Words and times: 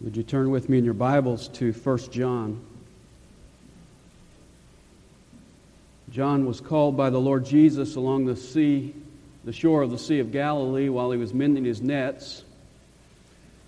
Would 0.00 0.16
you 0.16 0.22
turn 0.22 0.50
with 0.50 0.68
me 0.68 0.78
in 0.78 0.84
your 0.84 0.92
Bibles 0.92 1.48
to 1.48 1.72
1 1.72 1.98
John? 2.10 2.60
John 6.10 6.46
was 6.46 6.60
called 6.60 6.96
by 6.96 7.10
the 7.10 7.20
Lord 7.20 7.46
Jesus 7.46 7.94
along 7.94 8.26
the 8.26 8.36
sea, 8.36 8.92
the 9.44 9.52
shore 9.52 9.82
of 9.82 9.90
the 9.90 9.98
Sea 9.98 10.18
of 10.18 10.32
Galilee, 10.32 10.88
while 10.88 11.10
he 11.12 11.16
was 11.16 11.32
mending 11.32 11.64
his 11.64 11.80
nets. 11.80 12.42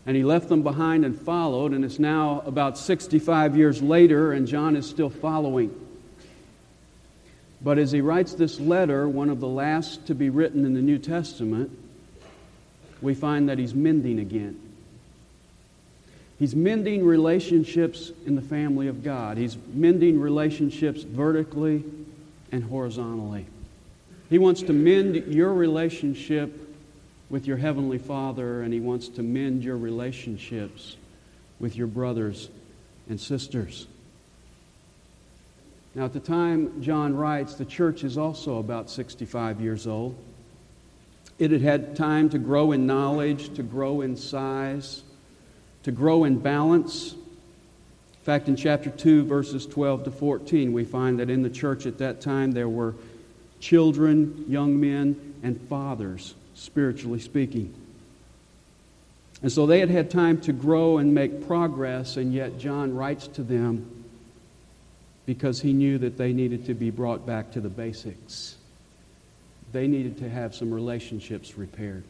And 0.05 0.17
he 0.17 0.25
left 0.25 0.49
them 0.49 0.63
behind 0.63 1.05
and 1.05 1.19
followed, 1.19 1.73
and 1.73 1.85
it's 1.85 1.99
now 1.99 2.43
about 2.45 2.77
65 2.77 3.57
years 3.57 3.81
later, 3.81 4.33
and 4.33 4.49
John 4.49 4.77
is 4.77 4.89
still 4.89 5.11
following. 5.11 5.75
But 7.63 7.79
as 7.79 7.93
he 7.93 8.01
writes 8.01 8.35
this 8.35 8.61
letter, 8.61 9.09
one 9.09 9.31
of 9.31 9.41
the 9.41 9.49
last 9.49 10.07
to 10.09 10.15
be 10.15 10.29
written 10.29 10.67
in 10.67 10.75
the 10.75 10.83
New 10.83 10.99
Testament, 10.99 11.71
we 13.01 13.15
find 13.15 13.49
that 13.49 13.59
he's 13.59 13.75
mending 13.75 14.19
again. 14.19 14.66
He's 16.39 16.55
mending 16.55 17.05
relationships 17.05 18.13
in 18.27 18.37
the 18.37 18.43
family 18.43 18.89
of 18.89 19.03
God. 19.03 19.39
He's 19.39 19.57
mending 19.73 20.21
relationships 20.21 21.03
vertically 21.03 21.83
and 22.53 22.63
horizontally. 22.63 23.47
He 24.29 24.39
wants 24.39 24.63
to 24.63 24.73
mend 24.73 25.17
your 25.33 25.55
relationship 25.55 26.63
with 27.31 27.47
your 27.47 27.57
Heavenly 27.57 27.99
Father, 27.99 28.63
and 28.63 28.73
He 28.73 28.81
wants 28.81 29.09
to 29.11 29.23
mend 29.23 29.65
your 29.65 29.77
relationships 29.77 30.97
with 31.59 31.75
your 31.75 31.87
brothers 31.87 32.51
and 33.09 33.19
sisters. 33.19 33.87
Now, 35.95 36.05
at 36.05 36.13
the 36.13 36.21
time 36.21 36.83
John 36.83 37.17
writes, 37.17 37.55
the 37.55 37.65
church 37.65 38.05
is 38.05 38.19
also 38.19 38.59
about 38.59 38.91
65 38.91 39.63
years 39.63 39.87
old. 39.87 40.15
It 41.39 41.51
had 41.51 41.63
had 41.63 41.97
time 41.97 42.29
to 42.31 42.39
grow 42.39 42.73
in 42.73 42.87
knowledge, 42.87 43.55
to 43.55 43.63
grow 43.63 44.03
in 44.03 44.17
size, 44.17 45.03
to 45.87 45.93
grow 45.93 46.25
in 46.25 46.37
balance. 46.37 47.13
In 47.13 48.25
fact, 48.25 48.49
in 48.49 48.57
chapter 48.57 48.91
2, 48.91 49.25
verses 49.25 49.67
12 49.67 50.03
to 50.03 50.11
14, 50.11 50.73
we 50.73 50.85
find 50.85 51.21
that 51.21 51.31
in 51.31 51.43
the 51.43 51.49
church 51.49 51.87
at 51.87 51.99
that 51.99 52.21
time 52.21 52.51
there 52.51 52.69
were 52.69 52.97
children, 53.61 54.47
young 54.49 54.81
men, 54.81 55.35
and 55.45 55.61
fathers, 55.69 56.35
spiritually 56.57 57.21
speaking. 57.21 57.73
And 59.43 59.53
so 59.53 59.65
they 59.65 59.79
had 59.79 59.89
had 59.91 60.11
time 60.11 60.41
to 60.41 60.53
grow 60.53 60.99
and 60.99 61.15
make 61.15 61.47
progress, 61.47 62.17
and 62.17 62.35
yet 62.35 62.59
John 62.59 62.93
writes 62.93 63.29
to 63.29 63.45
them 63.45 63.89
because 65.25 65.61
he 65.61 65.73
knew 65.73 65.99
that 65.99 66.19
they 66.19 66.33
needed 66.33 66.67
to 66.67 66.75
be 66.75 66.91
brought 66.91 67.25
back 67.25 67.53
to 67.53 67.61
the 67.61 67.69
basics. 67.69 68.57
They 69.71 69.87
needed 69.87 70.19
to 70.19 70.29
have 70.29 70.53
some 70.53 70.75
relationships 70.75 71.57
repaired. 71.57 72.03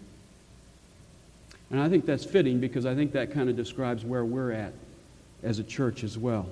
And 1.71 1.81
I 1.81 1.89
think 1.89 2.07
that's 2.07 2.25
fitting 2.25 2.61
because 2.61 2.87
I 2.87 2.95
think 2.95 3.13
that 3.13 3.33
kind 3.33 3.49
of 3.49 3.57
describes 3.57 4.05
where 4.05 4.25
we're 4.25 4.53
at 4.53 4.73
as 5.43 5.59
a 5.59 5.65
church 5.65 6.05
as 6.05 6.17
well. 6.17 6.47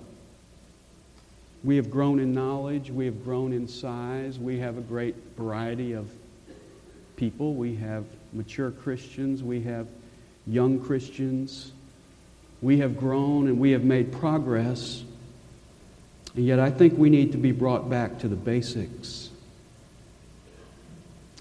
We 1.62 1.77
have 1.77 1.91
grown 1.91 2.19
in 2.19 2.34
knowledge, 2.34 2.91
we 2.91 3.07
have 3.07 3.25
grown 3.25 3.53
in 3.53 3.67
size, 3.67 4.39
we 4.39 4.59
have 4.59 4.77
a 4.77 4.83
great 4.83 5.15
variety 5.37 5.92
of 5.92 6.11
people. 7.17 7.55
We 7.55 7.75
have 7.77 8.05
mature 8.33 8.70
Christians, 8.70 9.42
we 9.42 9.62
have 9.62 9.87
young 10.47 10.81
Christians. 10.81 11.73
We 12.62 12.79
have 12.79 12.97
grown 12.97 13.48
and 13.48 13.59
we 13.59 13.73
have 13.73 13.85
made 13.85 14.12
progress. 14.12 15.05
And 16.35 16.45
yet, 16.45 16.59
I 16.59 16.70
think 16.70 16.98
we 16.98 17.11
need 17.11 17.33
to 17.33 17.39
be 17.39 17.53
brought 17.53 17.89
back 17.89 18.19
to 18.20 18.29
the 18.29 18.37
basics. 18.37 19.31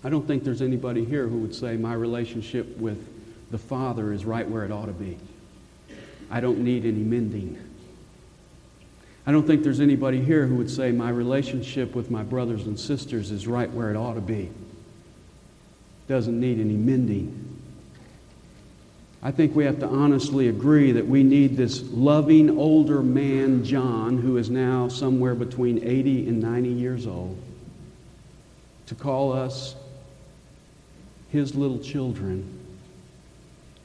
I 0.04 0.10
don't 0.10 0.28
think 0.28 0.44
there's 0.44 0.62
anybody 0.62 1.06
here 1.06 1.28
who 1.28 1.38
would 1.38 1.56
say 1.56 1.78
my 1.78 1.94
relationship 1.94 2.78
with 2.78 3.08
the 3.54 3.60
Father 3.60 4.12
is 4.12 4.26
right 4.26 4.50
where 4.50 4.66
it 4.66 4.72
ought 4.72 4.88
to 4.88 4.94
be. 4.94 5.16
I 6.32 6.40
don't 6.40 6.62
need 6.62 6.86
any 6.86 7.04
mending. 7.04 7.56
I 9.28 9.32
don't 9.32 9.46
think 9.46 9.62
there's 9.62 9.80
anybody 9.80 10.20
here 10.20 10.48
who 10.48 10.56
would 10.56 10.72
say 10.72 10.92
my 10.92 11.12
relationship 11.12 11.94
with 11.94 12.10
my 12.10 12.24
brothers 12.24 12.66
and 12.66 12.80
sisters 12.80 13.30
is 13.30 13.46
right 13.46 13.72
where 13.72 13.92
it 13.92 13.96
ought 13.96 14.16
to 14.16 14.22
be. 14.22 14.50
Doesn't 16.08 16.40
need 16.40 16.60
any 16.60 16.74
mending. 16.74 17.62
I 19.22 19.30
think 19.30 19.56
we 19.56 19.66
have 19.66 19.80
to 19.82 19.88
honestly 19.88 20.48
agree 20.48 20.92
that 20.92 21.08
we 21.08 21.22
need 21.22 21.56
this 21.56 21.84
loving 21.92 22.58
older 22.58 23.04
man, 23.04 23.64
John, 23.64 24.18
who 24.18 24.38
is 24.38 24.50
now 24.50 24.88
somewhere 24.88 25.36
between 25.36 25.88
80 25.88 26.28
and 26.28 26.42
90 26.42 26.70
years 26.70 27.06
old, 27.06 27.38
to 28.88 28.96
call 28.96 29.32
us 29.32 29.76
his 31.30 31.54
little 31.54 31.78
children 31.78 32.62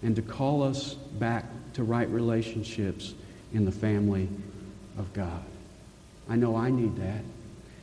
and 0.03 0.14
to 0.16 0.22
call 0.22 0.62
us 0.62 0.94
back 0.94 1.44
to 1.75 1.82
right 1.82 2.09
relationships 2.09 3.14
in 3.53 3.64
the 3.64 3.72
family 3.72 4.28
of 4.98 5.12
God. 5.12 5.42
I 6.28 6.36
know 6.36 6.56
I 6.56 6.70
need 6.70 6.97
that. 6.97 7.22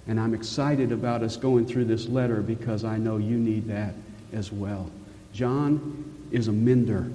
And 0.07 0.19
I'm 0.19 0.33
excited 0.33 0.91
about 0.91 1.23
us 1.23 1.35
going 1.35 1.65
through 1.65 1.85
this 1.85 2.07
letter 2.07 2.41
because 2.41 2.83
I 2.83 2.97
know 2.97 3.17
you 3.17 3.37
need 3.37 3.67
that 3.67 3.95
as 4.33 4.51
well. 4.51 4.89
John 5.33 6.03
is 6.31 6.47
a 6.47 6.51
mender. 6.51 7.07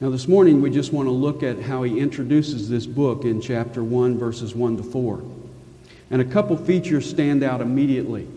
Now, 0.00 0.10
this 0.10 0.28
morning, 0.28 0.60
we 0.60 0.70
just 0.70 0.92
want 0.92 1.06
to 1.06 1.12
look 1.12 1.42
at 1.42 1.60
how 1.60 1.82
he 1.82 1.98
introduces 1.98 2.68
this 2.68 2.86
book 2.86 3.24
in 3.24 3.40
chapter 3.40 3.82
1, 3.82 4.18
verses 4.18 4.54
1 4.54 4.76
to 4.76 4.82
4. 4.82 5.22
And 6.10 6.20
a 6.20 6.24
couple 6.24 6.56
features 6.56 7.08
stand 7.08 7.42
out 7.42 7.60
immediately. 7.60 8.28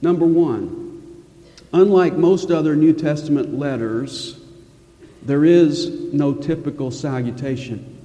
Number 0.00 0.24
one, 0.24 0.77
unlike 1.72 2.14
most 2.14 2.50
other 2.50 2.74
New 2.76 2.92
Testament 2.92 3.58
letters, 3.58 4.38
there 5.22 5.44
is 5.44 5.90
no 6.12 6.34
typical 6.34 6.90
salutation. 6.90 7.96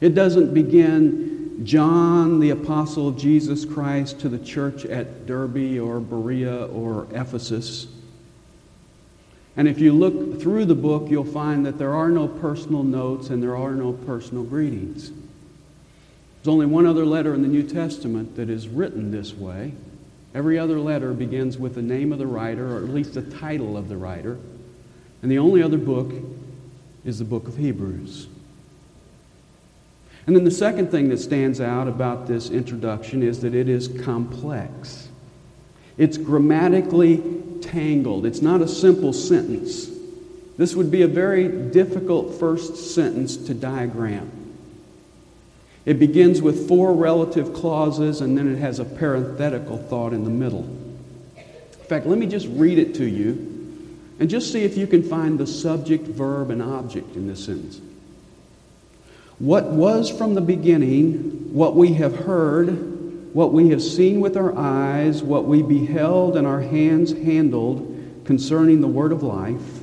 It 0.00 0.14
doesn't 0.14 0.54
begin 0.54 1.62
John, 1.64 2.40
the 2.40 2.50
apostle 2.50 3.08
of 3.08 3.18
Jesus 3.18 3.64
Christ, 3.64 4.20
to 4.20 4.28
the 4.28 4.38
church 4.38 4.86
at 4.86 5.26
Derbe 5.26 5.78
or 5.78 6.00
Berea 6.00 6.66
or 6.66 7.06
Ephesus. 7.12 7.86
And 9.56 9.68
if 9.68 9.78
you 9.78 9.92
look 9.92 10.40
through 10.40 10.64
the 10.64 10.74
book, 10.74 11.10
you'll 11.10 11.24
find 11.24 11.66
that 11.66 11.76
there 11.76 11.92
are 11.92 12.08
no 12.08 12.28
personal 12.28 12.82
notes 12.82 13.28
and 13.28 13.42
there 13.42 13.56
are 13.56 13.72
no 13.72 13.92
personal 13.92 14.44
greetings. 14.44 15.10
There's 15.10 16.48
only 16.48 16.66
one 16.66 16.86
other 16.86 17.04
letter 17.04 17.34
in 17.34 17.42
the 17.42 17.48
New 17.48 17.64
Testament 17.64 18.36
that 18.36 18.48
is 18.48 18.68
written 18.68 19.10
this 19.10 19.34
way. 19.34 19.74
Every 20.34 20.58
other 20.58 20.78
letter 20.78 21.12
begins 21.12 21.58
with 21.58 21.74
the 21.74 21.82
name 21.82 22.12
of 22.12 22.18
the 22.18 22.26
writer, 22.26 22.76
or 22.76 22.78
at 22.78 22.90
least 22.90 23.14
the 23.14 23.22
title 23.22 23.76
of 23.76 23.88
the 23.88 23.96
writer. 23.96 24.38
And 25.22 25.30
the 25.30 25.38
only 25.38 25.62
other 25.62 25.78
book 25.78 26.12
is 27.04 27.18
the 27.18 27.24
book 27.24 27.48
of 27.48 27.56
Hebrews. 27.56 28.28
And 30.26 30.36
then 30.36 30.44
the 30.44 30.50
second 30.50 30.90
thing 30.90 31.08
that 31.08 31.18
stands 31.18 31.60
out 31.60 31.88
about 31.88 32.26
this 32.26 32.50
introduction 32.50 33.22
is 33.22 33.40
that 33.40 33.54
it 33.54 33.68
is 33.68 33.88
complex. 34.04 35.08
It's 35.98 36.16
grammatically 36.16 37.22
tangled. 37.60 38.24
It's 38.26 38.42
not 38.42 38.62
a 38.62 38.68
simple 38.68 39.12
sentence. 39.12 39.90
This 40.56 40.76
would 40.76 40.90
be 40.90 41.02
a 41.02 41.08
very 41.08 41.48
difficult 41.48 42.38
first 42.38 42.94
sentence 42.94 43.36
to 43.36 43.54
diagram. 43.54 44.30
It 45.90 45.98
begins 45.98 46.40
with 46.40 46.68
four 46.68 46.94
relative 46.94 47.52
clauses 47.52 48.20
and 48.20 48.38
then 48.38 48.46
it 48.46 48.60
has 48.60 48.78
a 48.78 48.84
parenthetical 48.84 49.76
thought 49.76 50.12
in 50.12 50.22
the 50.22 50.30
middle. 50.30 50.62
In 51.36 51.84
fact, 51.88 52.06
let 52.06 52.16
me 52.16 52.26
just 52.26 52.46
read 52.46 52.78
it 52.78 52.94
to 52.94 53.04
you 53.04 53.98
and 54.20 54.30
just 54.30 54.52
see 54.52 54.62
if 54.62 54.76
you 54.76 54.86
can 54.86 55.02
find 55.02 55.36
the 55.36 55.48
subject, 55.48 56.06
verb, 56.06 56.50
and 56.50 56.62
object 56.62 57.16
in 57.16 57.26
this 57.26 57.44
sentence. 57.44 57.80
What 59.40 59.64
was 59.64 60.08
from 60.08 60.34
the 60.34 60.40
beginning, 60.40 61.52
what 61.52 61.74
we 61.74 61.94
have 61.94 62.14
heard, 62.14 63.34
what 63.34 63.52
we 63.52 63.70
have 63.70 63.82
seen 63.82 64.20
with 64.20 64.36
our 64.36 64.56
eyes, 64.56 65.24
what 65.24 65.46
we 65.46 65.60
beheld 65.60 66.36
and 66.36 66.46
our 66.46 66.60
hands 66.60 67.10
handled 67.14 68.22
concerning 68.24 68.80
the 68.80 68.86
word 68.86 69.10
of 69.10 69.24
life, 69.24 69.80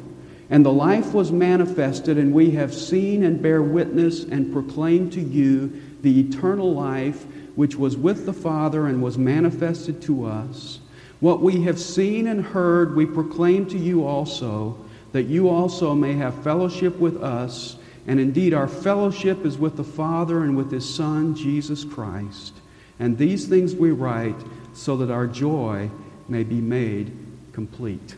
and 0.49 0.65
the 0.65 0.71
life 0.71 1.13
was 1.13 1.33
manifested, 1.33 2.17
and 2.17 2.33
we 2.33 2.51
have 2.51 2.73
seen 2.73 3.25
and 3.25 3.41
bear 3.41 3.61
witness 3.61 4.23
and 4.23 4.53
proclaim 4.53 5.09
to 5.09 5.19
you 5.19 5.81
the 6.01 6.19
eternal 6.19 6.73
life 6.73 7.25
which 7.55 7.75
was 7.75 7.97
with 7.97 8.25
the 8.25 8.33
Father 8.33 8.87
and 8.87 9.01
was 9.01 9.17
manifested 9.17 10.01
to 10.03 10.25
us. 10.25 10.79
What 11.19 11.41
we 11.41 11.63
have 11.63 11.79
seen 11.79 12.27
and 12.27 12.43
heard, 12.43 12.95
we 12.95 13.05
proclaim 13.05 13.65
to 13.67 13.77
you 13.77 14.05
also, 14.05 14.77
that 15.11 15.23
you 15.23 15.49
also 15.49 15.95
may 15.95 16.13
have 16.13 16.43
fellowship 16.43 16.97
with 16.97 17.21
us. 17.23 17.77
And 18.05 18.19
indeed, 18.19 18.53
our 18.53 18.67
fellowship 18.67 19.43
is 19.45 19.57
with 19.57 19.75
the 19.75 19.83
Father 19.83 20.43
and 20.43 20.55
with 20.55 20.71
His 20.71 20.87
Son, 20.87 21.35
Jesus 21.35 21.83
Christ. 21.83 22.53
And 22.99 23.17
these 23.17 23.47
things 23.47 23.73
we 23.73 23.91
write 23.91 24.39
so 24.73 24.97
that 24.97 25.09
our 25.09 25.25
joy 25.25 25.89
may 26.27 26.43
be 26.43 26.61
made 26.61 27.11
complete. 27.53 28.15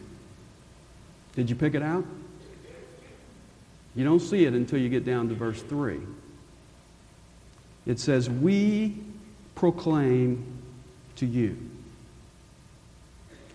Did 1.35 1.49
you 1.49 1.55
pick 1.55 1.73
it 1.73 1.81
out? 1.81 2.05
You 3.95 4.03
don't 4.03 4.19
see 4.19 4.45
it 4.45 4.53
until 4.53 4.79
you 4.79 4.89
get 4.89 5.05
down 5.05 5.29
to 5.29 5.35
verse 5.35 5.61
3. 5.61 5.99
It 7.89 7.99
says, 7.99 8.29
We 8.29 8.95
proclaim 9.55 10.45
to 11.15 11.25
you. 11.25 11.57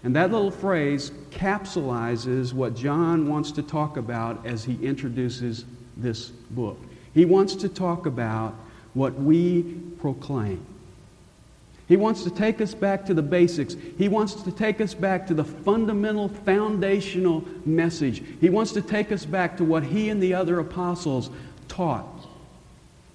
And 0.02 0.16
that 0.16 0.32
little 0.32 0.50
phrase 0.50 1.12
capsulizes 1.30 2.52
what 2.52 2.74
John 2.74 3.28
wants 3.28 3.52
to 3.52 3.62
talk 3.62 3.96
about 3.96 4.44
as 4.44 4.64
he 4.64 4.74
introduces 4.84 5.64
this 5.96 6.30
book. 6.50 6.78
He 7.14 7.24
wants 7.24 7.54
to 7.54 7.68
talk 7.68 8.06
about 8.06 8.56
what 8.94 9.14
we 9.14 9.62
proclaim. 10.00 10.66
He 11.86 11.96
wants 11.96 12.24
to 12.24 12.30
take 12.30 12.60
us 12.60 12.74
back 12.74 13.06
to 13.06 13.14
the 13.14 13.22
basics. 13.22 13.76
He 13.96 14.08
wants 14.08 14.34
to 14.34 14.50
take 14.50 14.80
us 14.80 14.94
back 14.94 15.28
to 15.28 15.34
the 15.34 15.44
fundamental, 15.44 16.28
foundational 16.28 17.44
message. 17.64 18.20
He 18.40 18.50
wants 18.50 18.72
to 18.72 18.82
take 18.82 19.12
us 19.12 19.24
back 19.24 19.56
to 19.58 19.64
what 19.64 19.84
he 19.84 20.08
and 20.08 20.20
the 20.20 20.34
other 20.34 20.58
apostles 20.58 21.30
taught. 21.68 22.13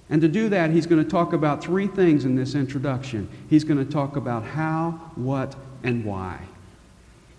And 0.09 0.21
to 0.21 0.27
do 0.27 0.49
that, 0.49 0.71
he's 0.71 0.87
going 0.87 1.03
to 1.03 1.09
talk 1.09 1.33
about 1.33 1.63
three 1.63 1.87
things 1.87 2.25
in 2.25 2.35
this 2.35 2.55
introduction. 2.55 3.29
He's 3.49 3.63
going 3.63 3.83
to 3.83 3.89
talk 3.89 4.15
about 4.15 4.43
how, 4.43 4.91
what, 5.15 5.55
and 5.83 6.03
why. 6.03 6.39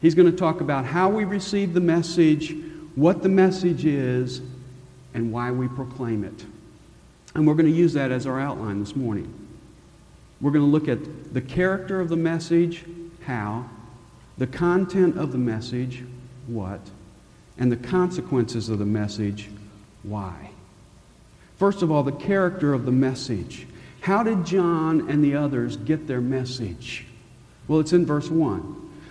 He's 0.00 0.14
going 0.14 0.30
to 0.30 0.36
talk 0.36 0.60
about 0.60 0.84
how 0.84 1.08
we 1.08 1.24
receive 1.24 1.74
the 1.74 1.80
message, 1.80 2.54
what 2.94 3.22
the 3.22 3.28
message 3.28 3.84
is, 3.84 4.40
and 5.14 5.32
why 5.32 5.50
we 5.50 5.68
proclaim 5.68 6.24
it. 6.24 6.46
And 7.34 7.46
we're 7.46 7.54
going 7.54 7.66
to 7.66 7.76
use 7.76 7.92
that 7.94 8.12
as 8.12 8.26
our 8.26 8.40
outline 8.40 8.80
this 8.80 8.94
morning. 8.94 9.32
We're 10.40 10.52
going 10.52 10.64
to 10.64 10.70
look 10.70 10.88
at 10.88 11.34
the 11.34 11.40
character 11.40 12.00
of 12.00 12.08
the 12.08 12.16
message, 12.16 12.84
how, 13.24 13.68
the 14.38 14.46
content 14.46 15.18
of 15.18 15.32
the 15.32 15.38
message, 15.38 16.04
what, 16.46 16.80
and 17.58 17.70
the 17.70 17.76
consequences 17.76 18.68
of 18.68 18.78
the 18.78 18.86
message, 18.86 19.50
why. 20.02 20.50
First 21.60 21.82
of 21.82 21.90
all, 21.90 22.02
the 22.02 22.10
character 22.10 22.72
of 22.72 22.86
the 22.86 22.90
message. 22.90 23.66
How 24.00 24.22
did 24.22 24.46
John 24.46 25.10
and 25.10 25.22
the 25.22 25.36
others 25.36 25.76
get 25.76 26.06
their 26.06 26.22
message? 26.22 27.04
Well, 27.68 27.80
it's 27.80 27.92
in 27.92 28.06
verse 28.06 28.30
1. 28.30 28.60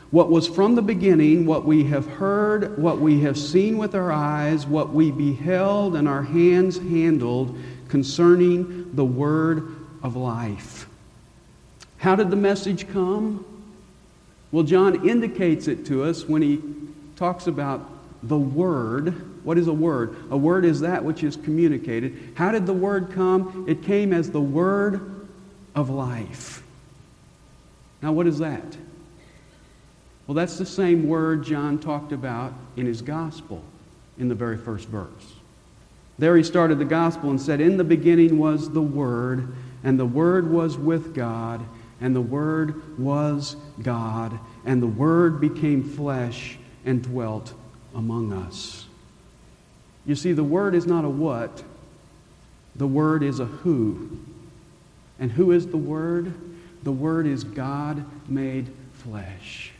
What 0.09 0.31
was 0.31 0.47
from 0.47 0.73
the 0.73 0.81
beginning, 0.81 1.45
what 1.45 1.63
we 1.63 1.83
have 1.83 2.07
heard, 2.07 2.75
what 2.79 2.99
we 2.99 3.21
have 3.21 3.37
seen 3.37 3.77
with 3.77 3.93
our 3.93 4.11
eyes, 4.11 4.65
what 4.65 4.89
we 4.89 5.11
beheld 5.11 5.95
and 5.95 6.07
our 6.07 6.23
hands 6.23 6.79
handled 6.79 7.55
concerning 7.87 8.95
the 8.95 9.05
word 9.05 9.71
of 10.01 10.15
life. 10.15 10.89
How 11.97 12.15
did 12.15 12.31
the 12.31 12.35
message 12.35 12.89
come? 12.91 13.45
Well, 14.51 14.63
John 14.63 15.07
indicates 15.07 15.67
it 15.67 15.85
to 15.85 16.03
us 16.03 16.25
when 16.25 16.41
he 16.41 16.59
talks 17.15 17.45
about 17.45 17.87
the 18.23 18.39
Word. 18.39 19.28
What 19.49 19.57
is 19.57 19.65
a 19.65 19.73
word? 19.73 20.15
A 20.29 20.37
word 20.37 20.63
is 20.63 20.81
that 20.81 21.03
which 21.03 21.23
is 21.23 21.35
communicated. 21.35 22.33
How 22.35 22.51
did 22.51 22.67
the 22.67 22.73
Word 22.73 23.09
come? 23.13 23.65
It 23.67 23.81
came 23.81 24.13
as 24.13 24.29
the 24.29 24.39
Word 24.39 25.27
of 25.73 25.89
life. 25.89 26.61
Now, 28.03 28.11
what 28.11 28.27
is 28.27 28.37
that? 28.37 28.77
Well, 30.27 30.35
that's 30.35 30.59
the 30.59 30.67
same 30.67 31.09
word 31.09 31.43
John 31.43 31.79
talked 31.79 32.11
about 32.11 32.53
in 32.77 32.85
his 32.85 33.01
gospel 33.01 33.63
in 34.19 34.27
the 34.27 34.35
very 34.35 34.55
first 34.55 34.87
verse. 34.87 35.33
There 36.19 36.37
he 36.37 36.43
started 36.43 36.77
the 36.77 36.85
gospel 36.85 37.31
and 37.31 37.41
said, 37.41 37.59
In 37.59 37.75
the 37.75 37.83
beginning 37.83 38.37
was 38.37 38.69
the 38.69 38.83
Word, 38.83 39.55
and 39.83 39.99
the 39.99 40.05
Word 40.05 40.51
was 40.51 40.77
with 40.77 41.15
God 41.15 41.65
and 42.01 42.15
the 42.15 42.21
Word 42.21 42.99
was 42.99 43.55
God, 43.81 44.39
and 44.63 44.79
the 44.79 44.85
Word 44.85 45.41
became 45.41 45.83
flesh 45.83 46.59
and 46.85 47.01
dwelt 47.01 47.51
among 47.95 48.31
us. 48.31 48.85
You 50.09 50.15
see, 50.15 50.33
the 50.33 50.43
Word 50.43 50.73
is 50.73 50.87
not 50.87 51.05
a 51.05 51.09
what, 51.09 51.63
the 52.75 52.87
Word 52.87 53.21
is 53.21 53.39
a 53.39 53.45
who. 53.45 54.17
And 55.19 55.31
who 55.31 55.51
is 55.51 55.67
the 55.67 55.77
Word? 55.77 56.33
The 56.81 56.91
Word 56.91 57.27
is 57.27 57.43
God 57.43 58.03
made 58.27 58.73
flesh. 58.93 59.71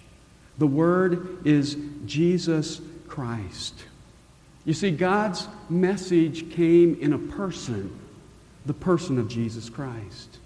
The 0.59 0.67
Word 0.67 1.47
is 1.47 1.77
Jesus 2.05 2.79
Christ. 3.07 3.85
You 4.65 4.73
see, 4.75 4.91
God's 4.91 5.47
message 5.67 6.51
came 6.51 6.99
in 7.01 7.13
a 7.13 7.17
person, 7.17 7.99
the 8.67 8.75
person 8.75 9.17
of 9.17 9.29
Jesus 9.29 9.67
Christ. 9.67 10.37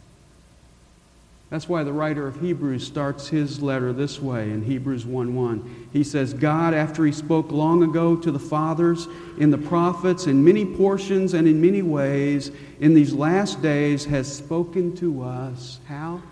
That's 1.54 1.70
why 1.70 1.84
the 1.84 1.94
writer 1.94 2.26
of 2.26 2.42
Hebrews 2.42 2.84
starts 2.84 3.28
his 3.28 3.62
letter 3.62 3.94
this 3.94 4.20
way 4.20 4.50
in 4.50 4.64
Hebrews 4.64 5.06
1:1. 5.06 5.62
He 5.92 6.04
says, 6.04 6.34
"God 6.34 6.74
after 6.74 7.06
he 7.06 7.12
spoke 7.12 7.52
long 7.52 7.84
ago 7.84 8.16
to 8.16 8.32
the 8.32 8.40
fathers 8.40 9.08
in 9.38 9.52
the 9.52 9.60
prophets 9.60 10.26
in 10.26 10.44
many 10.44 10.66
portions 10.66 11.36
and 11.36 11.48
in 11.48 11.62
many 11.62 11.84
ways 11.84 12.50
in 12.80 12.96
these 12.96 13.14
last 13.14 13.62
days 13.62 14.06
has 14.06 14.26
spoken 14.34 14.96
to 14.96 15.22
us 15.22 15.80
how 15.86 16.24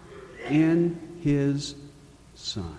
in 0.50 0.98
his 1.20 1.76
son." 2.34 2.74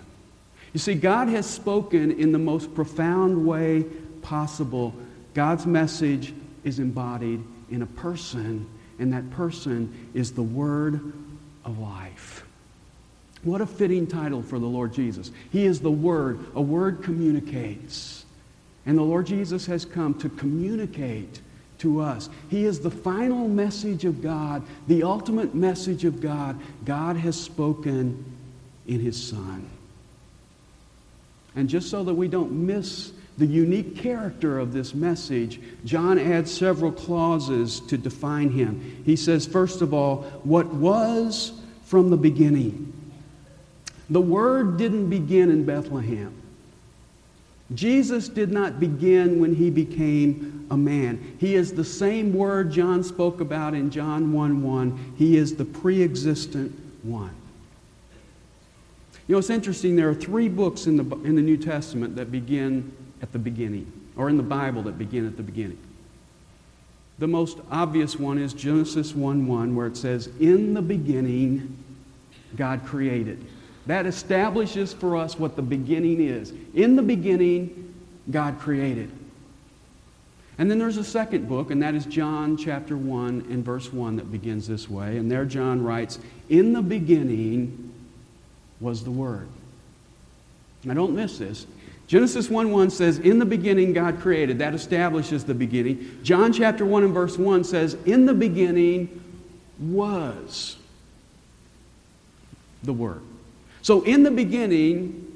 You 0.73 0.81
see, 0.81 0.95
God 0.95 1.29
has 1.29 1.45
spoken 1.45 2.11
in 2.11 2.33
the 2.33 2.39
most 2.39 2.75
profound 2.75 3.45
way 3.45 3.85
possible. 4.21 4.93
God's 5.33 5.65
message 5.65 6.33
is 6.65 6.77
embodied 6.77 7.39
in 7.71 7.81
a 7.81 7.87
person, 7.87 8.65
and 8.99 9.13
that 9.13 9.29
person 9.31 9.87
is 10.13 10.31
the 10.31 10.43
Word 10.43 10.99
of 11.65 11.79
life. 11.79 12.45
What 13.43 13.61
a 13.61 13.65
fitting 13.65 14.07
title 14.07 14.41
for 14.41 14.57
the 14.57 14.65
Lord 14.65 14.93
Jesus. 14.93 15.31
He 15.51 15.65
is 15.65 15.81
the 15.81 15.91
Word. 15.91 16.39
A 16.55 16.61
word 16.61 17.03
communicates. 17.03 18.25
And 18.85 18.97
the 18.97 19.03
Lord 19.03 19.25
Jesus 19.25 19.65
has 19.65 19.85
come 19.85 20.13
to 20.15 20.29
communicate 20.29 21.41
to 21.79 21.99
us. 21.99 22.29
He 22.49 22.63
is 22.63 22.79
the 22.79 22.91
final 22.91 23.47
message 23.47 24.05
of 24.05 24.21
God, 24.21 24.63
the 24.87 25.03
ultimate 25.03 25.53
message 25.53 26.05
of 26.05 26.21
God. 26.21 26.59
God 26.85 27.17
has 27.17 27.39
spoken 27.39 28.23
in 28.87 28.99
His 28.99 29.21
Son. 29.21 29.69
And 31.55 31.69
just 31.69 31.89
so 31.89 32.03
that 32.03 32.13
we 32.13 32.27
don't 32.27 32.51
miss 32.51 33.11
the 33.37 33.45
unique 33.45 33.97
character 33.97 34.59
of 34.59 34.73
this 34.73 34.93
message, 34.93 35.59
John 35.85 36.19
adds 36.19 36.53
several 36.53 36.91
clauses 36.91 37.79
to 37.81 37.97
define 37.97 38.51
him. 38.51 39.01
He 39.05 39.15
says, 39.15 39.45
first 39.45 39.81
of 39.81 39.93
all, 39.93 40.23
what 40.43 40.67
was 40.67 41.53
from 41.85 42.09
the 42.09 42.17
beginning. 42.17 42.91
The 44.09 44.21
Word 44.21 44.77
didn't 44.77 45.09
begin 45.09 45.49
in 45.49 45.65
Bethlehem. 45.65 46.33
Jesus 47.73 48.29
did 48.29 48.51
not 48.51 48.79
begin 48.79 49.39
when 49.39 49.55
he 49.55 49.69
became 49.69 50.67
a 50.69 50.77
man. 50.77 51.37
He 51.39 51.55
is 51.55 51.73
the 51.73 51.83
same 51.83 52.33
Word 52.33 52.71
John 52.71 53.03
spoke 53.03 53.41
about 53.41 53.73
in 53.73 53.89
John 53.89 54.33
1 54.33 54.61
1. 54.61 55.13
He 55.17 55.37
is 55.37 55.55
the 55.55 55.65
pre 55.65 56.03
existent 56.03 56.71
one. 57.03 57.33
You 59.27 59.33
know, 59.35 59.39
it's 59.39 59.49
interesting. 59.49 59.95
There 59.95 60.09
are 60.09 60.15
three 60.15 60.49
books 60.49 60.85
in 60.85 60.97
the, 60.97 61.15
in 61.23 61.35
the 61.35 61.41
New 61.41 61.57
Testament 61.57 62.15
that 62.17 62.31
begin 62.31 62.91
at 63.23 63.31
the 63.31 63.39
beginning, 63.39 63.89
or 64.17 64.29
in 64.29 64.35
the 64.35 64.43
Bible 64.43 64.83
that 64.83 64.99
begin 64.99 65.25
at 65.25 65.37
the 65.37 65.43
beginning. 65.43 65.79
The 67.19 67.27
most 67.27 67.57
obvious 67.71 68.19
one 68.19 68.37
is 68.37 68.53
Genesis 68.53 69.15
1 69.15 69.47
1, 69.47 69.75
where 69.75 69.87
it 69.87 69.95
says, 69.95 70.27
In 70.41 70.73
the 70.73 70.81
beginning, 70.81 71.77
God 72.57 72.85
created. 72.85 73.43
That 73.85 74.05
establishes 74.05 74.91
for 74.93 75.15
us 75.15 75.39
what 75.39 75.55
the 75.55 75.61
beginning 75.61 76.21
is. 76.21 76.53
In 76.73 76.97
the 76.97 77.01
beginning, 77.01 77.93
God 78.29 78.59
created. 78.59 79.09
And 80.57 80.69
then 80.69 80.77
there's 80.77 80.97
a 80.97 81.03
second 81.03 81.47
book, 81.47 81.71
and 81.71 81.81
that 81.81 81.95
is 81.95 82.05
John 82.05 82.57
chapter 82.57 82.97
1 82.97 83.47
and 83.49 83.63
verse 83.63 83.91
1 83.91 84.17
that 84.17 84.31
begins 84.31 84.67
this 84.67 84.89
way. 84.89 85.17
And 85.17 85.31
there 85.31 85.45
John 85.45 85.81
writes, 85.81 86.19
In 86.49 86.73
the 86.73 86.81
beginning 86.81 87.93
was 88.81 89.03
the 89.03 89.11
Word. 89.11 89.47
Now 90.83 90.93
don't 90.93 91.15
miss 91.15 91.37
this. 91.37 91.65
Genesis 92.07 92.49
1 92.49 92.71
1 92.71 92.89
says, 92.89 93.19
In 93.19 93.39
the 93.39 93.45
beginning 93.45 93.93
God 93.93 94.19
created. 94.19 94.59
That 94.59 94.73
establishes 94.73 95.45
the 95.45 95.53
beginning. 95.53 96.19
John 96.23 96.51
chapter 96.51 96.85
1 96.85 97.03
and 97.03 97.13
verse 97.13 97.37
1 97.37 97.63
says, 97.63 97.95
In 98.05 98.25
the 98.25 98.33
beginning 98.33 99.21
was 99.79 100.77
the 102.83 102.93
Word. 102.93 103.21
So 103.81 104.01
in 104.03 104.23
the 104.23 104.31
beginning, 104.31 105.29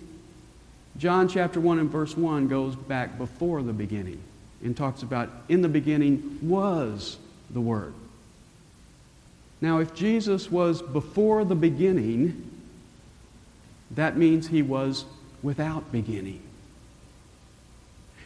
John 0.97 1.27
chapter 1.27 1.59
1 1.59 1.79
and 1.79 1.89
verse 1.89 2.15
1 2.17 2.47
goes 2.47 2.75
back 2.75 3.17
before 3.17 3.61
the 3.61 3.73
beginning 3.73 4.19
and 4.63 4.75
talks 4.75 5.03
about 5.03 5.29
in 5.47 5.61
the 5.61 5.69
beginning 5.69 6.39
was 6.41 7.17
the 7.49 7.61
Word. 7.61 7.93
Now, 9.59 9.79
if 9.79 9.95
Jesus 9.95 10.51
was 10.51 10.81
before 10.81 11.43
the 11.43 11.55
beginning, 11.55 12.51
that 13.91 14.17
means 14.17 14.47
he 14.47 14.61
was 14.61 15.05
without 15.41 15.91
beginning. 15.91 16.41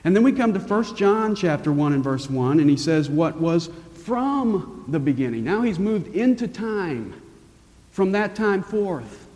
And 0.04 0.16
then 0.16 0.24
we 0.24 0.32
come 0.32 0.54
to 0.54 0.60
1 0.60 0.96
John 0.96 1.36
chapter 1.36 1.72
1 1.72 1.94
and 1.94 2.04
verse 2.04 2.30
1, 2.30 2.60
and 2.60 2.70
he 2.70 2.78
says, 2.78 3.10
What 3.10 3.40
was 3.40 3.70
from 4.04 4.86
the 4.88 5.00
beginning. 5.00 5.44
Now 5.44 5.62
he's 5.62 5.80
moved 5.80 6.16
into 6.16 6.48
time. 6.48 7.22
From 7.92 8.14
that 8.14 8.36
time 8.36 8.64
forth, 8.64 9.28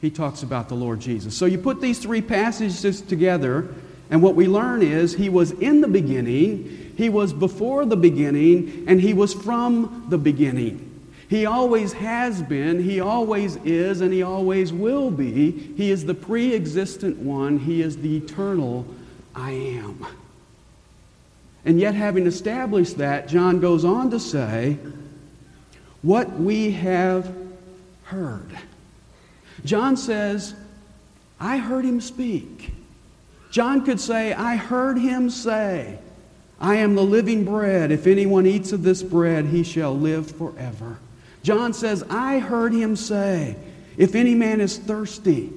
he 0.00 0.10
talks 0.10 0.42
about 0.42 0.68
the 0.68 0.74
Lord 0.76 1.00
Jesus. 1.00 1.36
So 1.36 1.46
you 1.46 1.58
put 1.58 1.80
these 1.80 1.98
three 1.98 2.22
passages 2.22 3.00
together, 3.02 3.68
and 4.10 4.22
what 4.22 4.34
we 4.34 4.46
learn 4.46 4.82
is 4.82 5.14
he 5.14 5.28
was 5.28 5.50
in 5.52 5.80
the 5.80 5.88
beginning, 5.88 6.92
he 6.96 7.08
was 7.08 7.32
before 7.32 7.84
the 7.84 7.96
beginning, 7.96 8.84
and 8.86 9.00
he 9.00 9.12
was 9.12 9.34
from 9.34 10.06
the 10.08 10.18
beginning. 10.18 10.90
He 11.28 11.46
always 11.46 11.92
has 11.94 12.42
been, 12.42 12.82
He 12.82 13.00
always 13.00 13.56
is, 13.64 14.02
and 14.02 14.12
He 14.12 14.22
always 14.22 14.72
will 14.72 15.10
be. 15.10 15.50
He 15.50 15.90
is 15.90 16.04
the 16.04 16.14
pre 16.14 16.54
existent 16.54 17.18
one, 17.18 17.58
He 17.58 17.82
is 17.82 17.96
the 17.96 18.18
eternal 18.18 18.86
I 19.34 19.52
am. 19.52 20.06
And 21.64 21.80
yet, 21.80 21.94
having 21.94 22.26
established 22.26 22.98
that, 22.98 23.26
John 23.28 23.60
goes 23.60 23.84
on 23.84 24.10
to 24.10 24.20
say, 24.20 24.78
What 26.02 26.38
we 26.38 26.72
have 26.72 27.34
heard. 28.04 28.50
John 29.64 29.96
says, 29.96 30.54
I 31.40 31.56
heard 31.56 31.84
him 31.84 32.00
speak. 32.00 32.72
John 33.50 33.84
could 33.84 34.00
say, 34.00 34.32
I 34.32 34.56
heard 34.56 34.98
him 34.98 35.30
say, 35.30 35.98
I 36.60 36.76
am 36.76 36.94
the 36.94 37.02
living 37.02 37.44
bread. 37.44 37.92
If 37.92 38.06
anyone 38.06 38.46
eats 38.46 38.72
of 38.72 38.82
this 38.82 39.02
bread, 39.02 39.46
he 39.46 39.62
shall 39.62 39.96
live 39.96 40.30
forever. 40.30 40.98
John 41.42 41.72
says, 41.72 42.02
I 42.08 42.38
heard 42.38 42.72
him 42.72 42.96
say, 42.96 43.56
If 43.96 44.14
any 44.14 44.34
man 44.34 44.60
is 44.60 44.78
thirsty, 44.78 45.52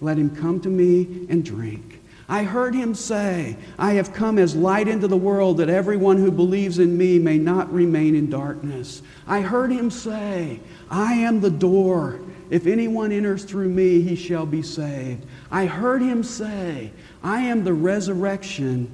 let 0.00 0.18
him 0.18 0.34
come 0.34 0.60
to 0.60 0.68
me 0.68 1.26
and 1.28 1.44
drink. 1.44 2.00
I 2.28 2.42
heard 2.42 2.74
him 2.74 2.94
say, 2.94 3.56
I 3.78 3.92
have 3.94 4.12
come 4.12 4.38
as 4.38 4.56
light 4.56 4.88
into 4.88 5.06
the 5.06 5.16
world 5.16 5.58
that 5.58 5.68
everyone 5.68 6.16
who 6.16 6.32
believes 6.32 6.80
in 6.80 6.98
me 6.98 7.20
may 7.20 7.38
not 7.38 7.72
remain 7.72 8.16
in 8.16 8.28
darkness. 8.28 9.02
I 9.28 9.42
heard 9.42 9.70
him 9.70 9.90
say, 9.90 10.58
I 10.90 11.14
am 11.14 11.40
the 11.40 11.50
door. 11.50 12.20
If 12.50 12.66
anyone 12.66 13.12
enters 13.12 13.44
through 13.44 13.68
me, 13.68 14.02
he 14.02 14.16
shall 14.16 14.46
be 14.46 14.62
saved. 14.62 15.24
I 15.52 15.66
heard 15.66 16.02
him 16.02 16.24
say, 16.24 16.90
I 17.22 17.42
am 17.42 17.62
the 17.62 17.74
resurrection 17.74 18.90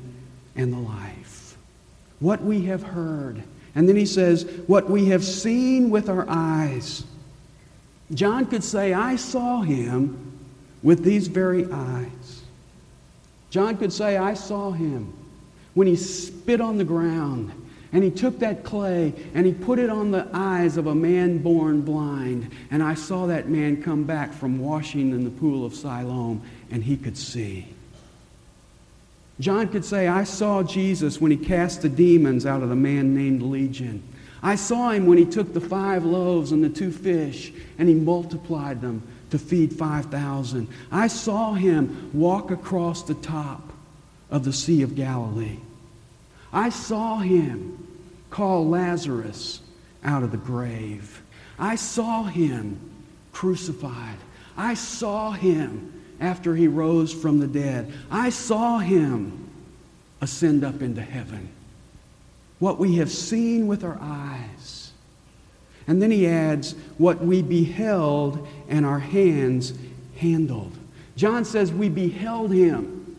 and 0.55 0.73
the 0.73 0.79
life. 0.79 1.57
What 2.21 2.43
we 2.43 2.63
have 2.67 2.83
heard. 2.83 3.43
And 3.75 3.89
then 3.89 3.97
he 3.97 4.07
says, 4.07 4.45
What 4.67 4.91
we 4.91 5.07
have 5.07 5.25
seen 5.25 5.89
with 5.89 6.11
our 6.11 6.27
eyes. 6.29 7.05
John 8.13 8.45
could 8.45 8.63
say, 8.63 8.93
I 8.93 9.17
saw 9.17 9.63
him 9.63 10.39
with 10.83 11.03
these 11.03 11.29
very 11.29 11.67
eyes. 11.73 12.42
John 13.53 13.77
could 13.77 13.93
say, 13.93 14.17
I 14.17 14.33
saw 14.33 14.71
him 14.71 15.13
when 15.75 15.87
he 15.87 15.95
spit 15.95 16.63
on 16.63 16.79
the 16.79 16.85
ground 16.85 17.53
and 17.93 18.03
he 18.03 18.11
took 18.11 18.39
that 18.39 18.65
clay 18.65 19.13
and 19.35 19.45
he 19.45 19.53
put 19.53 19.79
it 19.79 19.91
on 19.91 20.11
the 20.11 20.27
eyes 20.33 20.79
of 20.79 20.87
a 20.87 20.95
man 20.95 21.37
born 21.37 21.83
blind. 21.83 22.51
And 22.71 22.83
I 22.83 22.95
saw 22.95 23.27
that 23.27 23.51
man 23.51 23.83
come 23.83 24.05
back 24.05 24.33
from 24.33 24.59
washing 24.59 25.11
in 25.11 25.25
the 25.25 25.31
pool 25.31 25.67
of 25.67 25.75
Siloam 25.75 26.41
and 26.71 26.83
he 26.83 26.97
could 26.97 27.19
see. 27.19 27.67
John 29.39 29.69
could 29.69 29.85
say, 29.85 30.09
I 30.09 30.25
saw 30.25 30.63
Jesus 30.63 31.21
when 31.21 31.31
he 31.31 31.37
cast 31.37 31.83
the 31.83 31.91
demons 31.91 32.47
out 32.47 32.63
of 32.63 32.71
the 32.71 32.75
man 32.75 33.15
named 33.15 33.43
Legion. 33.43 34.03
I 34.43 34.55
saw 34.55 34.93
him 34.93 35.05
when 35.05 35.19
he 35.19 35.27
took 35.27 35.53
the 35.53 35.61
five 35.61 36.07
loaves 36.07 36.53
and 36.53 36.65
the 36.65 36.71
two 36.71 36.91
fish 36.91 37.53
and 37.77 37.87
he 37.87 37.95
multiplied 37.95 38.81
them 38.81 39.03
to 39.33 39.39
feed 39.39 39.73
5,000. 39.73 40.69
I 40.91 41.07
saw 41.07 41.55
him 41.55 42.11
walk 42.13 42.51
across 42.51 43.03
the 43.03 43.15
top 43.15 43.73
of 44.31 44.45
the 44.45 44.53
Sea 44.53 44.83
of 44.83 44.95
Galilee. 44.95 45.59
I 46.53 46.69
saw 46.69 47.17
him 47.17 47.89
call 48.29 48.69
Lazarus 48.69 49.63
out 50.05 50.23
of 50.23 50.33
the 50.33 50.37
grave. 50.37 51.23
I 51.59 51.77
saw 51.77 52.25
him 52.25 52.79
crucified. 53.33 54.19
I 54.55 54.75
saw 54.75 55.33
him 55.33 56.03
after 56.21 56.55
he 56.55 56.69
rose 56.69 57.11
from 57.13 57.41
the 57.41 57.47
dead. 57.47 57.91
I 58.11 58.29
saw 58.29 58.79
him 58.79 59.49
ascend 60.21 60.63
up 60.63 60.83
into 60.83 61.01
heaven. 61.01 61.49
What 62.59 62.79
we 62.79 62.97
have 62.97 63.11
seen 63.11 63.67
with 63.67 63.83
our 63.83 63.99
eyes. 63.99 64.82
And 65.87 66.01
then 66.01 66.11
he 66.11 66.27
adds, 66.27 66.75
what 66.99 67.25
we 67.25 67.43
beheld 67.43 68.47
and 68.69 68.87
our 68.87 69.01
hands 69.01 69.73
handled. 70.17 70.73
John 71.17 71.45
says 71.45 71.73
we 71.73 71.89
beheld 71.89 72.53
him. 72.53 73.17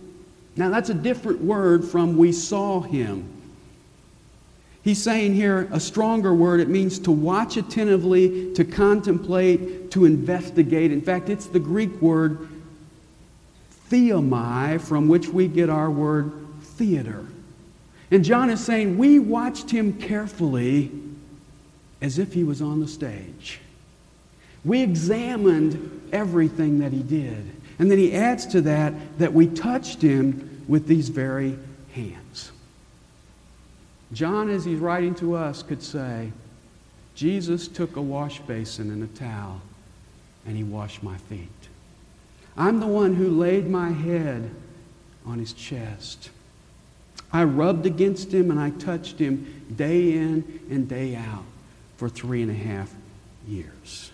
Now 0.56 0.70
that's 0.70 0.90
a 0.90 0.94
different 0.94 1.42
word 1.42 1.84
from 1.84 2.18
we 2.18 2.32
saw 2.32 2.82
him. 2.82 3.30
He's 4.84 5.02
saying 5.02 5.34
here 5.34 5.70
a 5.72 5.80
stronger 5.80 6.34
word. 6.34 6.60
It 6.60 6.68
means 6.68 7.00
to 7.00 7.12
watch 7.12 7.56
attentively, 7.56 8.54
to 8.54 8.66
contemplate, 8.66 9.92
to 9.92 10.06
investigate. 10.06 10.92
In 10.92 11.02
fact, 11.02 11.30
it's 11.30 11.46
the 11.46 11.60
Greek 11.60 12.02
word 12.02 12.50
theomai, 13.90 14.82
from 14.82 15.08
which 15.08 15.30
we 15.30 15.48
get 15.48 15.70
our 15.70 15.90
word 15.90 16.34
theater. 16.62 17.26
And 18.12 18.26
John 18.26 18.50
is 18.50 18.64
saying 18.64 18.98
we 18.98 19.20
watched 19.20 19.72
him 19.72 19.94
carefully 19.94 20.92
as 22.04 22.20
if 22.20 22.34
he 22.34 22.44
was 22.44 22.62
on 22.62 22.82
the 22.82 22.88
stage. 22.88 23.60
We 24.66 24.82
examined 24.82 26.10
everything 26.12 26.80
that 26.80 26.92
he 26.92 27.02
did. 27.02 27.50
And 27.80 27.90
then 27.90 27.98
he 27.98 28.14
adds 28.14 28.46
to 28.48 28.62
that 28.62 28.94
that 29.18 29.34
we 29.34 29.48
touched 29.48 30.02
him 30.02 30.64
with 30.68 30.86
these 30.86 31.10
very 31.10 31.58
hands. 31.94 32.52
John, 34.12 34.50
as 34.50 34.66
he's 34.66 34.80
writing 34.80 35.16
to 35.16 35.34
us, 35.36 35.64
could 35.64 35.82
say, 35.82 36.32
Jesus 37.16 37.68
took 37.68 37.96
a 37.96 38.02
wash 38.02 38.40
basin 38.42 38.92
and 38.92 39.04
a 39.04 39.08
towel 39.18 39.62
and 40.46 40.58
he 40.58 40.64
washed 40.64 41.04
my 41.04 41.18
feet. 41.18 41.48
I'm 42.58 42.80
the 42.80 42.88
one 42.88 43.16
who 43.16 43.30
laid 43.30 43.70
my 43.70 43.90
head 43.92 44.52
on 45.26 45.40
his 45.40 45.54
chest. 45.54 46.30
I 47.32 47.46
rubbed 47.46 47.86
against 47.86 48.32
him 48.34 48.52
and 48.52 48.60
I 48.60 48.72
touched 48.72 49.20
him 49.20 49.66
day 49.76 50.14
in 50.14 50.60
and 50.70 50.88
day 50.88 51.16
out 51.16 51.46
for 52.04 52.10
three 52.10 52.42
and 52.42 52.52
a 52.52 52.54
half 52.54 52.94
years. 53.48 54.12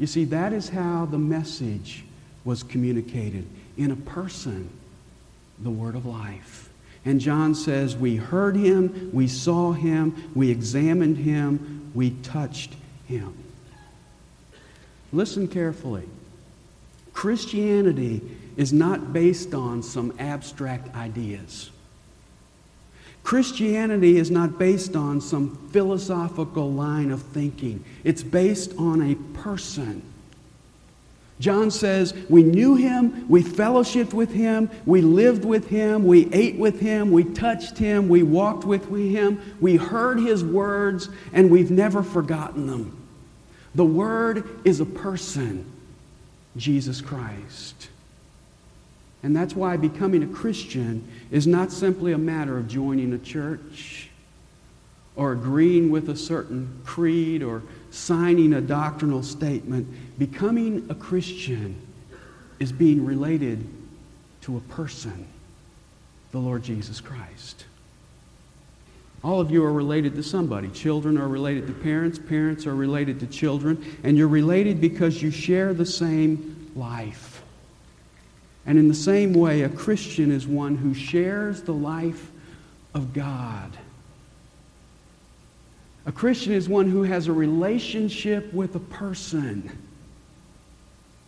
You 0.00 0.08
see, 0.08 0.24
that 0.24 0.52
is 0.52 0.68
how 0.68 1.06
the 1.06 1.16
message 1.16 2.02
was 2.44 2.64
communicated 2.64 3.46
in 3.76 3.92
a 3.92 3.96
person, 3.96 4.68
the 5.60 5.70
word 5.70 5.94
of 5.94 6.06
life. 6.06 6.68
And 7.04 7.20
John 7.20 7.54
says, 7.54 7.96
We 7.96 8.16
heard 8.16 8.56
him, 8.56 9.10
we 9.12 9.28
saw 9.28 9.70
him, 9.70 10.32
we 10.34 10.50
examined 10.50 11.18
him, 11.18 11.92
we 11.94 12.10
touched 12.10 12.74
him. 13.06 13.32
Listen 15.12 15.46
carefully. 15.46 16.08
Christianity 17.12 18.22
is 18.56 18.72
not 18.72 19.12
based 19.12 19.54
on 19.54 19.84
some 19.84 20.12
abstract 20.18 20.92
ideas. 20.96 21.70
Christianity 23.28 24.16
is 24.16 24.30
not 24.30 24.58
based 24.58 24.96
on 24.96 25.20
some 25.20 25.54
philosophical 25.70 26.72
line 26.72 27.10
of 27.10 27.20
thinking. 27.22 27.84
It's 28.02 28.22
based 28.22 28.72
on 28.78 29.02
a 29.02 29.14
person 29.38 30.02
John 31.40 31.70
says, 31.70 32.14
We 32.28 32.42
knew 32.42 32.74
him, 32.74 33.28
we 33.28 33.42
fellowshiped 33.42 34.12
with 34.12 34.32
him, 34.32 34.70
we 34.86 35.00
lived 35.02 35.44
with 35.44 35.68
him, 35.68 36.04
we 36.04 36.32
ate 36.32 36.56
with 36.56 36.80
him, 36.80 37.10
we 37.10 37.24
touched 37.24 37.78
him, 37.78 38.08
we 38.08 38.22
walked 38.22 38.64
with 38.64 38.88
him, 38.88 39.40
we 39.60 39.76
heard 39.76 40.18
his 40.18 40.42
words, 40.42 41.08
and 41.32 41.50
we've 41.50 41.70
never 41.70 42.02
forgotten 42.02 42.66
them. 42.66 42.96
The 43.74 43.84
Word 43.84 44.48
is 44.64 44.80
a 44.80 44.86
person, 44.86 45.70
Jesus 46.56 47.00
Christ. 47.00 47.88
And 49.22 49.34
that's 49.34 49.54
why 49.54 49.76
becoming 49.76 50.22
a 50.22 50.28
Christian 50.28 51.06
is 51.30 51.46
not 51.46 51.72
simply 51.72 52.12
a 52.12 52.18
matter 52.18 52.56
of 52.56 52.68
joining 52.68 53.12
a 53.12 53.18
church 53.18 54.08
or 55.16 55.32
agreeing 55.32 55.90
with 55.90 56.08
a 56.08 56.16
certain 56.16 56.80
creed 56.84 57.42
or 57.42 57.62
signing 57.90 58.52
a 58.52 58.60
doctrinal 58.60 59.22
statement. 59.22 59.88
Becoming 60.18 60.86
a 60.88 60.94
Christian 60.94 61.74
is 62.60 62.70
being 62.70 63.04
related 63.04 63.66
to 64.42 64.56
a 64.56 64.60
person, 64.60 65.26
the 66.30 66.38
Lord 66.38 66.62
Jesus 66.62 67.00
Christ. 67.00 67.64
All 69.24 69.40
of 69.40 69.50
you 69.50 69.64
are 69.64 69.72
related 69.72 70.14
to 70.14 70.22
somebody. 70.22 70.68
Children 70.68 71.18
are 71.18 71.26
related 71.26 71.66
to 71.66 71.72
parents, 71.72 72.20
parents 72.20 72.66
are 72.66 72.74
related 72.76 73.18
to 73.20 73.26
children, 73.26 73.84
and 74.04 74.16
you're 74.16 74.28
related 74.28 74.80
because 74.80 75.20
you 75.20 75.32
share 75.32 75.74
the 75.74 75.86
same 75.86 76.70
life. 76.76 77.27
And 78.68 78.78
in 78.78 78.86
the 78.86 78.94
same 78.94 79.32
way, 79.32 79.62
a 79.62 79.68
Christian 79.70 80.30
is 80.30 80.46
one 80.46 80.76
who 80.76 80.92
shares 80.92 81.62
the 81.62 81.72
life 81.72 82.30
of 82.92 83.14
God. 83.14 83.78
A 86.04 86.12
Christian 86.12 86.52
is 86.52 86.68
one 86.68 86.90
who 86.90 87.02
has 87.02 87.28
a 87.28 87.32
relationship 87.32 88.52
with 88.52 88.76
a 88.76 88.80
person, 88.80 89.70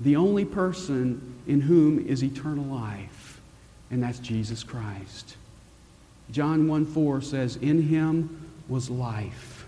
the 0.00 0.16
only 0.16 0.44
person 0.44 1.34
in 1.46 1.62
whom 1.62 2.06
is 2.06 2.22
eternal 2.22 2.66
life, 2.66 3.40
and 3.90 4.02
that's 4.02 4.18
Jesus 4.18 4.62
Christ. 4.62 5.36
John 6.30 6.68
1 6.68 6.84
4 6.84 7.22
says, 7.22 7.56
In 7.56 7.82
him 7.82 8.50
was 8.68 8.90
life. 8.90 9.64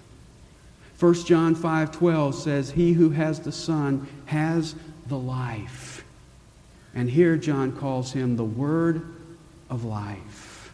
1 1.01 1.15
John 1.25 1.55
5 1.55 1.91
12 1.91 2.35
says, 2.35 2.71
He 2.71 2.93
who 2.93 3.11
has 3.11 3.41
the 3.41 3.51
Son 3.51 4.07
has 4.27 4.75
the 5.07 5.19
life. 5.19 5.92
And 6.95 7.11
here 7.11 7.37
John 7.37 7.73
calls 7.73 8.13
him 8.13 8.37
the 8.37 8.45
Word 8.45 9.03
of 9.71 9.85
life. 9.85 10.73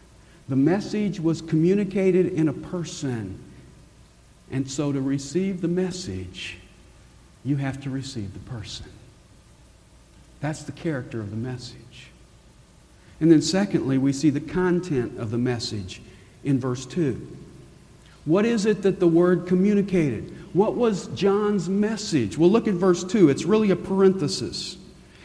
The 0.49 0.55
message 0.55 1.19
was 1.19 1.41
communicated 1.41 2.27
in 2.27 2.47
a 2.47 2.53
person 2.53 3.39
And 4.51 4.69
so 4.69 4.91
to 4.91 5.01
receive 5.01 5.61
the 5.61 5.67
message, 5.67 6.57
you 7.43 7.57
have 7.57 7.81
to 7.81 7.89
receive 7.89 8.33
the 8.33 8.51
person. 8.51 8.87
That's 10.41 10.63
the 10.63 10.71
character 10.71 11.19
of 11.19 11.29
the 11.29 11.37
message. 11.37 12.07
And 13.19 13.31
then, 13.31 13.41
secondly, 13.41 13.97
we 13.97 14.13
see 14.13 14.29
the 14.29 14.39
content 14.39 15.19
of 15.19 15.29
the 15.29 15.37
message 15.37 16.01
in 16.43 16.59
verse 16.59 16.85
2. 16.85 17.37
What 18.25 18.45
is 18.45 18.65
it 18.65 18.81
that 18.83 18.99
the 18.99 19.07
word 19.07 19.45
communicated? 19.45 20.33
What 20.53 20.75
was 20.75 21.07
John's 21.07 21.67
message? 21.67 22.37
Well, 22.37 22.49
look 22.49 22.67
at 22.67 22.73
verse 22.73 23.03
2. 23.03 23.29
It's 23.29 23.43
really 23.43 23.71
a 23.71 23.75
parenthesis. 23.75 24.77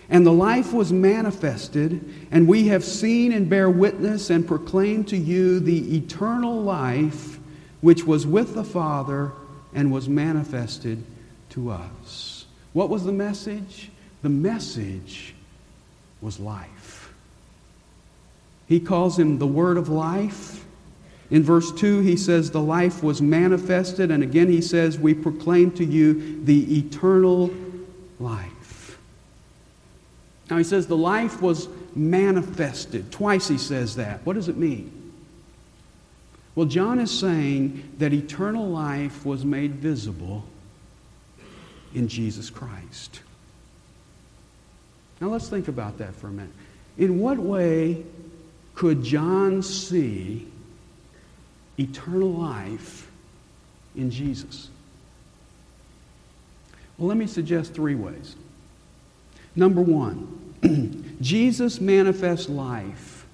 And 0.08 0.26
the 0.26 0.32
life 0.32 0.72
was 0.72 0.92
manifested, 0.92 2.28
and 2.30 2.46
we 2.46 2.68
have 2.68 2.84
seen 2.84 3.32
and 3.32 3.48
bear 3.48 3.70
witness 3.70 4.30
and 4.30 4.46
proclaim 4.46 5.04
to 5.04 5.16
you 5.16 5.60
the 5.60 5.96
eternal 5.96 6.62
life 6.62 7.38
which 7.80 8.04
was 8.04 8.26
with 8.26 8.54
the 8.54 8.64
Father 8.64 9.32
and 9.74 9.92
was 9.92 10.08
manifested 10.08 11.02
to 11.50 11.70
us. 11.70 12.46
What 12.72 12.88
was 12.88 13.04
the 13.04 13.12
message? 13.12 13.90
The 14.22 14.28
message 14.28 15.34
was 16.20 16.40
life. 16.40 17.12
He 18.66 18.80
calls 18.80 19.18
him 19.18 19.38
the 19.38 19.46
Word 19.46 19.76
of 19.76 19.88
life. 19.88 20.64
In 21.30 21.42
verse 21.42 21.72
2, 21.72 22.00
he 22.00 22.16
says, 22.16 22.50
The 22.50 22.60
life 22.60 23.02
was 23.02 23.20
manifested. 23.20 24.10
And 24.10 24.22
again, 24.22 24.48
he 24.48 24.60
says, 24.60 24.98
We 24.98 25.14
proclaim 25.14 25.70
to 25.72 25.84
you 25.84 26.42
the 26.44 26.78
eternal 26.78 27.50
life. 28.18 28.53
Now, 30.50 30.58
he 30.58 30.64
says, 30.64 30.86
The 30.86 30.96
life 30.96 31.40
was 31.40 31.68
manifested. 31.94 33.10
Twice 33.10 33.48
he 33.48 33.58
says 33.58 33.96
that. 33.96 34.24
What 34.26 34.34
does 34.34 34.48
it 34.48 34.56
mean? 34.56 35.04
Well, 36.54 36.66
John 36.66 36.98
is 36.98 37.10
saying 37.10 37.94
that 37.98 38.12
eternal 38.12 38.68
life 38.68 39.24
was 39.26 39.44
made 39.44 39.74
visible 39.76 40.44
in 41.94 42.08
Jesus 42.08 42.50
Christ. 42.50 43.20
Now 45.20 45.28
let's 45.28 45.48
think 45.48 45.68
about 45.68 45.98
that 45.98 46.14
for 46.14 46.28
a 46.28 46.30
minute. 46.30 46.52
In 46.98 47.18
what 47.18 47.38
way 47.38 48.04
could 48.74 49.02
John 49.02 49.62
see 49.62 50.46
eternal 51.78 52.30
life 52.32 53.10
in 53.96 54.10
Jesus? 54.10 54.68
Well, 56.98 57.08
let 57.08 57.16
me 57.16 57.26
suggest 57.26 57.74
three 57.74 57.94
ways. 57.96 58.36
Number 59.56 59.80
one, 59.80 61.16
Jesus 61.20 61.80
manifests 61.80 62.48
life 62.48 63.26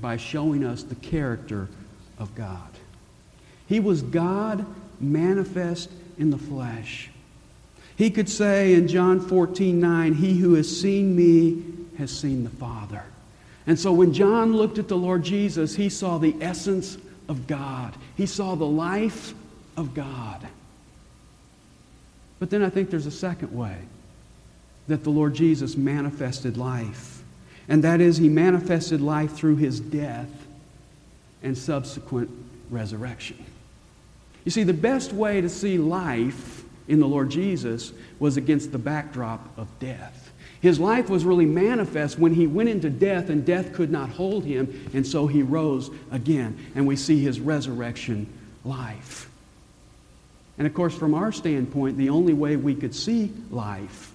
by 0.00 0.16
showing 0.16 0.64
us 0.64 0.82
the 0.82 0.94
character 0.96 1.68
of 2.18 2.34
God. 2.34 2.68
He 3.66 3.80
was 3.80 4.02
God 4.02 4.64
manifest 5.00 5.90
in 6.18 6.30
the 6.30 6.38
flesh. 6.38 7.10
He 7.96 8.10
could 8.10 8.28
say 8.28 8.74
in 8.74 8.86
John 8.88 9.20
14, 9.20 9.78
9, 9.78 10.14
He 10.14 10.38
who 10.38 10.54
has 10.54 10.80
seen 10.80 11.16
me 11.16 11.62
has 11.98 12.16
seen 12.16 12.44
the 12.44 12.50
Father. 12.50 13.02
And 13.66 13.78
so 13.78 13.92
when 13.92 14.12
John 14.12 14.56
looked 14.56 14.78
at 14.78 14.88
the 14.88 14.96
Lord 14.96 15.22
Jesus, 15.22 15.74
he 15.74 15.88
saw 15.88 16.16
the 16.16 16.34
essence 16.40 16.96
of 17.28 17.46
God. 17.46 17.94
He 18.16 18.24
saw 18.24 18.54
the 18.54 18.66
life 18.66 19.34
of 19.76 19.94
God. 19.94 20.46
But 22.38 22.50
then 22.50 22.62
I 22.62 22.70
think 22.70 22.88
there's 22.88 23.06
a 23.06 23.10
second 23.10 23.54
way 23.54 23.76
that 24.88 25.04
the 25.04 25.10
Lord 25.10 25.34
Jesus 25.34 25.76
manifested 25.76 26.56
life. 26.56 27.22
And 27.68 27.84
that 27.84 28.00
is, 28.00 28.16
he 28.16 28.28
manifested 28.28 29.00
life 29.00 29.32
through 29.32 29.56
his 29.56 29.78
death 29.78 30.30
and 31.42 31.56
subsequent 31.56 32.30
resurrection. 32.70 33.44
You 34.44 34.50
see, 34.50 34.62
the 34.62 34.72
best 34.72 35.12
way 35.12 35.40
to 35.42 35.48
see 35.48 35.76
life 35.76 36.64
in 36.88 37.00
the 37.00 37.06
Lord 37.06 37.30
Jesus 37.30 37.92
was 38.18 38.38
against 38.38 38.72
the 38.72 38.78
backdrop 38.78 39.46
of 39.58 39.68
death. 39.78 40.32
His 40.60 40.80
life 40.80 41.08
was 41.08 41.24
really 41.24 41.44
manifest 41.44 42.18
when 42.18 42.34
he 42.34 42.46
went 42.46 42.70
into 42.70 42.90
death 42.90 43.28
and 43.28 43.44
death 43.44 43.74
could 43.74 43.90
not 43.90 44.08
hold 44.08 44.44
him, 44.44 44.90
and 44.94 45.06
so 45.06 45.26
he 45.26 45.42
rose 45.42 45.90
again. 46.10 46.58
And 46.74 46.86
we 46.86 46.96
see 46.96 47.20
his 47.20 47.38
resurrection 47.38 48.26
life. 48.64 49.30
And 50.56 50.66
of 50.66 50.74
course, 50.74 50.94
from 50.96 51.14
our 51.14 51.30
standpoint, 51.30 51.96
the 51.98 52.08
only 52.08 52.32
way 52.32 52.56
we 52.56 52.74
could 52.74 52.94
see 52.94 53.32
life 53.50 54.07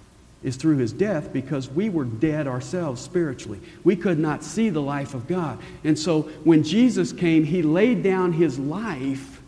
is 0.44 0.56
through 0.56 0.76
his 0.76 0.92
death 0.92 1.32
because 1.32 1.68
we 1.70 1.88
were 1.88 2.04
dead 2.04 2.46
ourselves 2.46 3.00
spiritually. 3.00 3.60
We 3.82 3.96
could 3.96 4.18
not 4.18 4.44
see 4.44 4.68
the 4.68 4.82
life 4.82 5.14
of 5.14 5.26
God. 5.26 5.58
And 5.82 5.98
so 5.98 6.22
when 6.44 6.62
Jesus 6.62 7.12
came, 7.12 7.44
he 7.44 7.62
laid 7.62 8.02
down 8.02 8.32
his 8.32 8.58
life 8.58 9.40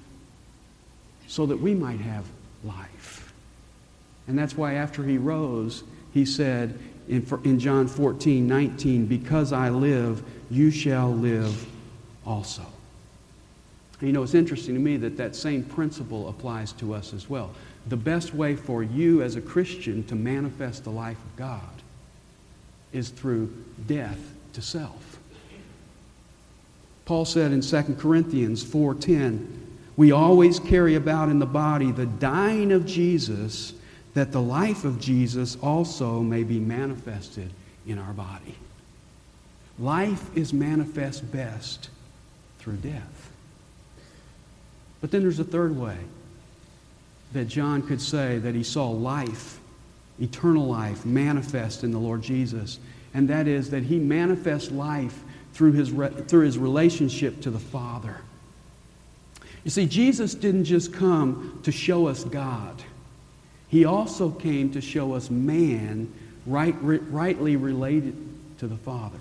so 1.28 1.46
that 1.46 1.60
we 1.60 1.74
might 1.74 2.00
have 2.00 2.24
life. 2.64 3.32
And 4.26 4.38
that's 4.38 4.56
why 4.56 4.74
after 4.74 5.04
he 5.04 5.18
rose, 5.18 5.84
he 6.14 6.24
said 6.24 6.78
in, 7.08 7.26
in 7.44 7.58
John 7.58 7.86
14, 7.86 8.46
19, 8.46 9.06
Because 9.06 9.52
I 9.52 9.68
live, 9.68 10.24
you 10.50 10.70
shall 10.70 11.12
live 11.12 11.66
also. 12.26 12.62
You 14.00 14.12
know, 14.12 14.22
it's 14.22 14.34
interesting 14.34 14.74
to 14.74 14.80
me 14.80 14.96
that 14.98 15.16
that 15.18 15.36
same 15.36 15.62
principle 15.62 16.28
applies 16.28 16.72
to 16.72 16.94
us 16.94 17.12
as 17.12 17.28
well. 17.30 17.50
The 17.88 17.96
best 17.96 18.34
way 18.34 18.56
for 18.56 18.82
you 18.82 19.22
as 19.22 19.36
a 19.36 19.40
Christian 19.40 20.04
to 20.04 20.14
manifest 20.14 20.84
the 20.84 20.90
life 20.90 21.18
of 21.18 21.36
God 21.36 21.82
is 22.92 23.10
through 23.10 23.52
death 23.86 24.18
to 24.54 24.62
self. 24.62 25.18
Paul 27.04 27.24
said 27.24 27.52
in 27.52 27.62
2 27.62 27.98
Corinthians 27.98 28.64
4:10, 28.64 29.46
"We 29.96 30.10
always 30.10 30.58
carry 30.58 30.96
about 30.96 31.28
in 31.28 31.38
the 31.38 31.46
body 31.46 31.92
the 31.92 32.06
dying 32.06 32.72
of 32.72 32.86
Jesus 32.86 33.74
that 34.16 34.32
the 34.32 34.40
life 34.40 34.86
of 34.86 34.98
Jesus 34.98 35.56
also 35.56 36.22
may 36.22 36.42
be 36.42 36.58
manifested 36.58 37.50
in 37.86 37.98
our 37.98 38.14
body. 38.14 38.54
Life 39.78 40.34
is 40.34 40.54
manifest 40.54 41.30
best 41.30 41.90
through 42.58 42.76
death. 42.76 43.30
But 45.02 45.10
then 45.10 45.20
there's 45.20 45.38
a 45.38 45.44
third 45.44 45.76
way 45.76 45.98
that 47.36 47.48
John 47.48 47.82
could 47.82 48.00
say 48.00 48.38
that 48.38 48.54
he 48.54 48.62
saw 48.62 48.88
life, 48.88 49.60
eternal 50.18 50.66
life, 50.66 51.04
manifest 51.04 51.84
in 51.84 51.90
the 51.90 51.98
Lord 51.98 52.22
Jesus, 52.22 52.78
and 53.12 53.28
that 53.28 53.46
is 53.46 53.68
that 53.70 53.82
he 53.82 53.98
manifests 53.98 54.70
life 54.70 55.22
through 55.52 55.72
his, 55.72 55.92
re- 55.92 56.08
through 56.08 56.46
his 56.46 56.56
relationship 56.56 57.42
to 57.42 57.50
the 57.50 57.58
Father. 57.58 58.16
You 59.64 59.70
see, 59.70 59.84
Jesus 59.84 60.34
didn't 60.34 60.64
just 60.64 60.94
come 60.94 61.60
to 61.62 61.70
show 61.70 62.06
us 62.06 62.24
God. 62.24 62.82
He 63.68 63.84
also 63.84 64.30
came 64.30 64.70
to 64.72 64.80
show 64.80 65.12
us 65.12 65.28
man 65.28 66.10
right, 66.46 66.74
rightly 66.80 67.56
related 67.56 68.16
to 68.58 68.66
the 68.66 68.76
Father. 68.78 69.20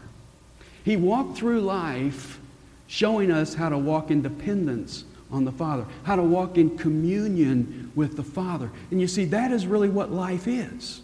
He 0.85 0.95
walked 0.95 1.37
through 1.37 1.61
life 1.61 2.39
showing 2.87 3.29
us 3.29 3.55
how 3.55 3.67
to 3.67 3.77
walk 3.77 4.09
in 4.09 4.21
dependence 4.21 5.03
on 5.35 5.43
the 5.43 5.51
Father, 5.51 5.85
how 6.03 6.15
to 6.15 6.23
walk 6.23 6.57
in 6.57 6.77
communion 6.77 7.91
with 7.93 8.15
the 8.15 8.23
Father. 8.23 8.71
And 8.89 9.01
you 9.01 9.07
see, 9.07 9.25
that 9.25 9.51
is 9.51 9.67
really 9.67 9.89
what 9.89 10.11
life 10.11 10.47
is. 10.47 11.01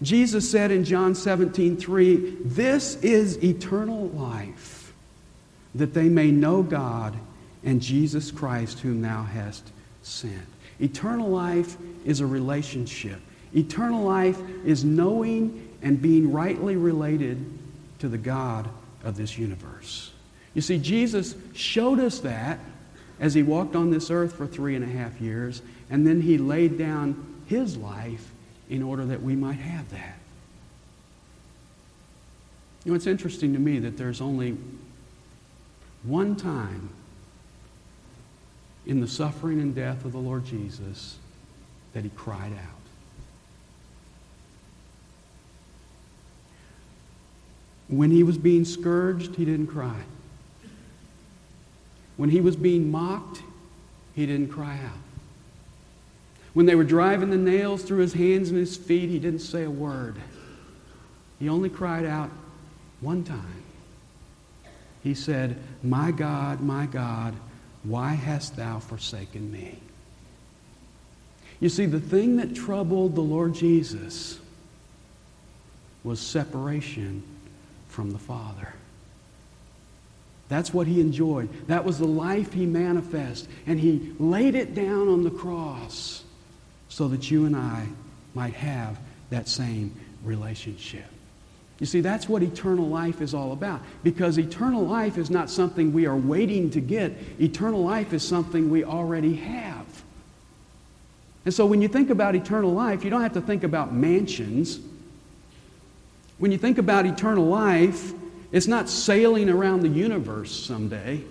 Jesus 0.00 0.50
said 0.50 0.70
in 0.70 0.84
John 0.84 1.14
17, 1.14 1.76
3, 1.76 2.38
This 2.44 2.96
is 3.02 3.42
eternal 3.44 4.08
life, 4.08 4.94
that 5.74 5.92
they 5.92 6.08
may 6.08 6.30
know 6.30 6.62
God 6.62 7.16
and 7.62 7.80
Jesus 7.80 8.30
Christ, 8.30 8.80
whom 8.80 9.02
thou 9.02 9.22
hast 9.22 9.70
sent. 10.02 10.46
Eternal 10.80 11.28
life 11.28 11.76
is 12.04 12.20
a 12.20 12.26
relationship. 12.26 13.20
Eternal 13.54 14.02
life 14.02 14.40
is 14.64 14.82
knowing 14.82 15.68
and 15.82 16.00
being 16.00 16.32
rightly 16.32 16.76
related 16.76 17.44
to 17.98 18.08
the 18.08 18.18
God 18.18 18.68
of 19.04 19.16
this 19.16 19.36
universe. 19.36 20.10
You 20.54 20.62
see, 20.62 20.78
Jesus 20.78 21.34
showed 21.52 22.00
us 22.00 22.20
that 22.20 22.58
as 23.20 23.34
he 23.34 23.42
walked 23.42 23.76
on 23.76 23.90
this 23.90 24.10
earth 24.10 24.34
for 24.34 24.46
three 24.46 24.74
and 24.74 24.84
a 24.84 24.88
half 24.88 25.20
years, 25.20 25.62
and 25.90 26.06
then 26.06 26.20
he 26.20 26.38
laid 26.38 26.78
down 26.78 27.42
his 27.46 27.76
life 27.76 28.30
in 28.68 28.82
order 28.82 29.04
that 29.04 29.22
we 29.22 29.36
might 29.36 29.58
have 29.58 29.90
that. 29.90 30.18
You 32.84 32.90
know, 32.90 32.96
it's 32.96 33.06
interesting 33.06 33.52
to 33.52 33.58
me 33.58 33.78
that 33.80 33.96
there's 33.96 34.20
only 34.20 34.56
one 36.02 36.34
time 36.34 36.90
in 38.86 39.00
the 39.00 39.06
suffering 39.06 39.60
and 39.60 39.74
death 39.74 40.04
of 40.04 40.12
the 40.12 40.18
Lord 40.18 40.44
Jesus 40.44 41.18
that 41.92 42.02
he 42.02 42.10
cried 42.10 42.52
out. 42.52 42.82
When 47.88 48.10
he 48.10 48.22
was 48.22 48.38
being 48.38 48.64
scourged, 48.64 49.36
he 49.36 49.44
didn't 49.44 49.66
cry. 49.68 50.00
When 52.16 52.30
he 52.30 52.40
was 52.40 52.56
being 52.56 52.90
mocked, 52.90 53.42
he 54.14 54.26
didn't 54.26 54.48
cry 54.48 54.78
out. 54.84 54.98
When 56.52 56.66
they 56.66 56.74
were 56.74 56.84
driving 56.84 57.30
the 57.30 57.36
nails 57.36 57.82
through 57.82 58.00
his 58.00 58.12
hands 58.12 58.50
and 58.50 58.58
his 58.58 58.76
feet, 58.76 59.08
he 59.08 59.18
didn't 59.18 59.40
say 59.40 59.64
a 59.64 59.70
word. 59.70 60.16
He 61.38 61.48
only 61.48 61.70
cried 61.70 62.04
out 62.04 62.30
one 63.00 63.24
time. 63.24 63.62
He 65.02 65.14
said, 65.14 65.56
My 65.82 66.10
God, 66.10 66.60
my 66.60 66.86
God, 66.86 67.34
why 67.82 68.10
hast 68.10 68.56
thou 68.56 68.78
forsaken 68.78 69.50
me? 69.50 69.78
You 71.58 71.68
see, 71.68 71.86
the 71.86 72.00
thing 72.00 72.36
that 72.36 72.54
troubled 72.54 73.14
the 73.14 73.22
Lord 73.22 73.54
Jesus 73.54 74.38
was 76.04 76.20
separation 76.20 77.22
from 77.88 78.10
the 78.10 78.18
Father. 78.18 78.74
That's 80.52 80.74
what 80.74 80.86
he 80.86 81.00
enjoyed. 81.00 81.48
That 81.66 81.82
was 81.82 81.98
the 81.98 82.06
life 82.06 82.52
he 82.52 82.66
manifested. 82.66 83.48
And 83.66 83.80
he 83.80 84.12
laid 84.18 84.54
it 84.54 84.74
down 84.74 85.08
on 85.08 85.24
the 85.24 85.30
cross 85.30 86.24
so 86.90 87.08
that 87.08 87.30
you 87.30 87.46
and 87.46 87.56
I 87.56 87.86
might 88.34 88.52
have 88.52 88.98
that 89.30 89.48
same 89.48 89.94
relationship. 90.22 91.06
You 91.78 91.86
see, 91.86 92.02
that's 92.02 92.28
what 92.28 92.42
eternal 92.42 92.86
life 92.86 93.22
is 93.22 93.32
all 93.32 93.52
about. 93.52 93.80
Because 94.02 94.36
eternal 94.36 94.86
life 94.86 95.16
is 95.16 95.30
not 95.30 95.48
something 95.48 95.90
we 95.90 96.04
are 96.04 96.18
waiting 96.18 96.68
to 96.72 96.82
get, 96.82 97.14
eternal 97.40 97.82
life 97.82 98.12
is 98.12 98.22
something 98.22 98.68
we 98.68 98.84
already 98.84 99.36
have. 99.36 99.86
And 101.46 101.54
so 101.54 101.64
when 101.64 101.80
you 101.80 101.88
think 101.88 102.10
about 102.10 102.34
eternal 102.34 102.74
life, 102.74 103.04
you 103.04 103.10
don't 103.10 103.22
have 103.22 103.32
to 103.32 103.40
think 103.40 103.64
about 103.64 103.94
mansions. 103.94 104.80
When 106.36 106.52
you 106.52 106.58
think 106.58 106.76
about 106.76 107.06
eternal 107.06 107.46
life, 107.46 108.12
it's 108.52 108.66
not 108.66 108.88
sailing 108.88 109.48
around 109.48 109.80
the 109.80 109.88
universe 109.88 110.52
someday. 110.52 111.22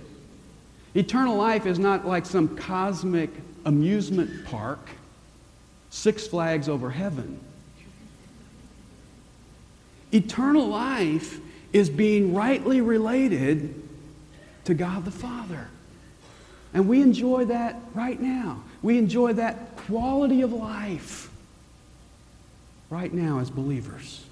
Eternal 0.95 1.37
life 1.37 1.65
is 1.65 1.79
not 1.79 2.05
like 2.05 2.25
some 2.25 2.57
cosmic 2.57 3.29
amusement 3.63 4.45
park, 4.45 4.79
Six 5.91 6.27
Flags 6.27 6.67
over 6.67 6.89
heaven. 6.89 7.39
Eternal 10.11 10.67
life 10.67 11.39
is 11.71 11.89
being 11.89 12.33
rightly 12.33 12.81
related 12.81 13.81
to 14.65 14.73
God 14.73 15.05
the 15.05 15.11
Father. 15.11 15.67
And 16.73 16.87
we 16.87 17.01
enjoy 17.01 17.45
that 17.45 17.79
right 17.93 18.19
now. 18.19 18.63
We 18.81 18.97
enjoy 18.97 19.33
that 19.33 19.75
quality 19.75 20.41
of 20.41 20.53
life 20.53 21.29
right 22.89 23.13
now 23.13 23.39
as 23.39 23.49
believers. 23.49 24.25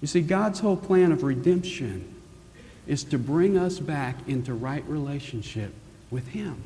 You 0.00 0.06
see, 0.08 0.22
God's 0.22 0.60
whole 0.60 0.76
plan 0.76 1.12
of 1.12 1.22
redemption 1.22 2.14
is 2.86 3.04
to 3.04 3.18
bring 3.18 3.58
us 3.58 3.78
back 3.78 4.16
into 4.26 4.54
right 4.54 4.84
relationship 4.88 5.72
with 6.10 6.26
Him. 6.28 6.62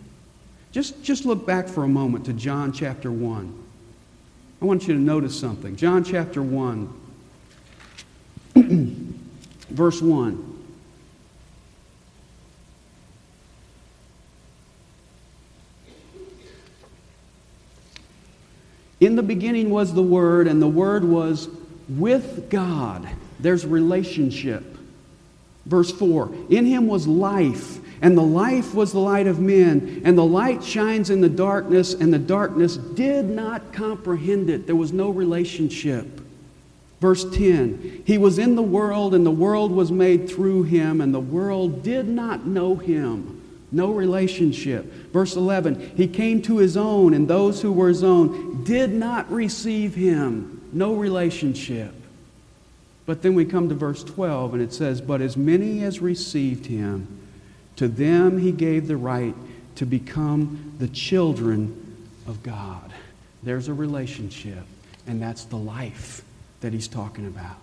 Just, 0.73 1.03
just 1.03 1.25
look 1.25 1.47
back 1.47 1.69
for 1.69 1.85
a 1.85 1.89
moment 1.89 2.27
to 2.27 2.33
John 2.33 2.73
chapter 2.73 3.11
1. 3.11 3.65
I 4.63 4.65
want 4.65 4.87
you 4.89 4.95
to 4.95 5.01
notice 5.01 5.39
something. 5.39 5.77
John 5.77 6.05
chapter 6.05 6.43
1, 6.43 7.01
verse 9.69 10.01
1. 10.01 10.51
In 19.01 19.17
the 19.17 19.23
beginning 19.23 19.71
was 19.71 19.93
the 19.93 20.03
Word, 20.03 20.47
and 20.47 20.63
the 20.63 20.69
Word 20.69 21.05
was 21.05 21.49
with 21.89 22.49
God. 22.49 23.07
There's 23.45 23.67
relationship. 23.67 24.65
Verse 25.67 25.93
4 25.93 26.35
In 26.49 26.65
him 26.65 26.87
was 26.87 27.07
life, 27.07 27.79
and 28.01 28.17
the 28.17 28.23
life 28.23 28.75
was 28.75 28.93
the 28.93 29.01
light 29.01 29.27
of 29.27 29.39
men, 29.39 30.01
and 30.07 30.17
the 30.17 30.25
light 30.25 30.65
shines 30.65 31.11
in 31.11 31.21
the 31.21 31.29
darkness, 31.29 31.93
and 31.93 32.11
the 32.11 32.19
darkness 32.19 32.79
did 32.79 33.27
not 33.27 33.75
comprehend 33.75 34.49
it. 34.49 34.67
There 34.67 34.75
was 34.75 34.95
no 34.95 35.11
relationship. 35.11 36.23
Verse 37.03 37.31
10 37.37 38.05
He 38.07 38.17
was 38.17 38.39
in 38.39 38.57
the 38.57 38.63
world, 38.63 39.15
and 39.15 39.27
the 39.27 39.31
world 39.31 39.73
was 39.73 39.93
made 39.93 40.27
through 40.27 40.63
him, 40.63 41.03
and 41.03 41.13
the 41.13 41.21
world 41.21 41.83
did 41.83 42.09
not 42.09 42.47
know 42.47 42.77
him. 42.77 43.43
No 43.71 43.93
relationship. 43.93 44.91
Verse 45.13 45.37
11 45.37 45.93
He 45.99 46.09
came 46.09 46.41
to 46.43 46.57
his 46.57 46.79
own, 46.79 47.13
and 47.13 47.29
those 47.29 47.61
who 47.61 47.73
were 47.73 47.89
his 47.89 48.03
own 48.03 48.65
did 48.65 48.95
not 48.95 49.31
receive 49.31 49.95
him. 49.95 50.63
No 50.73 50.95
relationship. 50.95 51.95
But 53.07 53.23
then 53.23 53.35
we 53.35 53.45
come 53.45 53.69
to 53.69 53.75
verse 53.75 54.03
12 54.03 54.55
and 54.55 54.63
it 54.63 54.73
says, 54.73 55.01
But 55.01 55.21
as 55.21 55.37
many 55.37 55.85
as 55.85 56.01
received 56.01 56.67
him, 56.67 57.07
to 57.77 57.89
them 57.89 58.39
he 58.39 58.53
gave 58.53 58.87
the 58.87 58.97
right 58.97 59.35
to 59.77 59.85
become 59.85 60.75
the 60.79 60.89
children 60.89 62.07
of 62.27 62.43
God. 62.43 62.93
There's 63.43 63.69
a 63.69 63.75
relationship, 63.75 64.65
and 65.07 65.21
that's 65.21 65.45
the 65.45 65.57
life 65.57 66.23
that 66.61 66.73
he's 66.73 66.89
talking 66.89 67.27
about. 67.27 67.57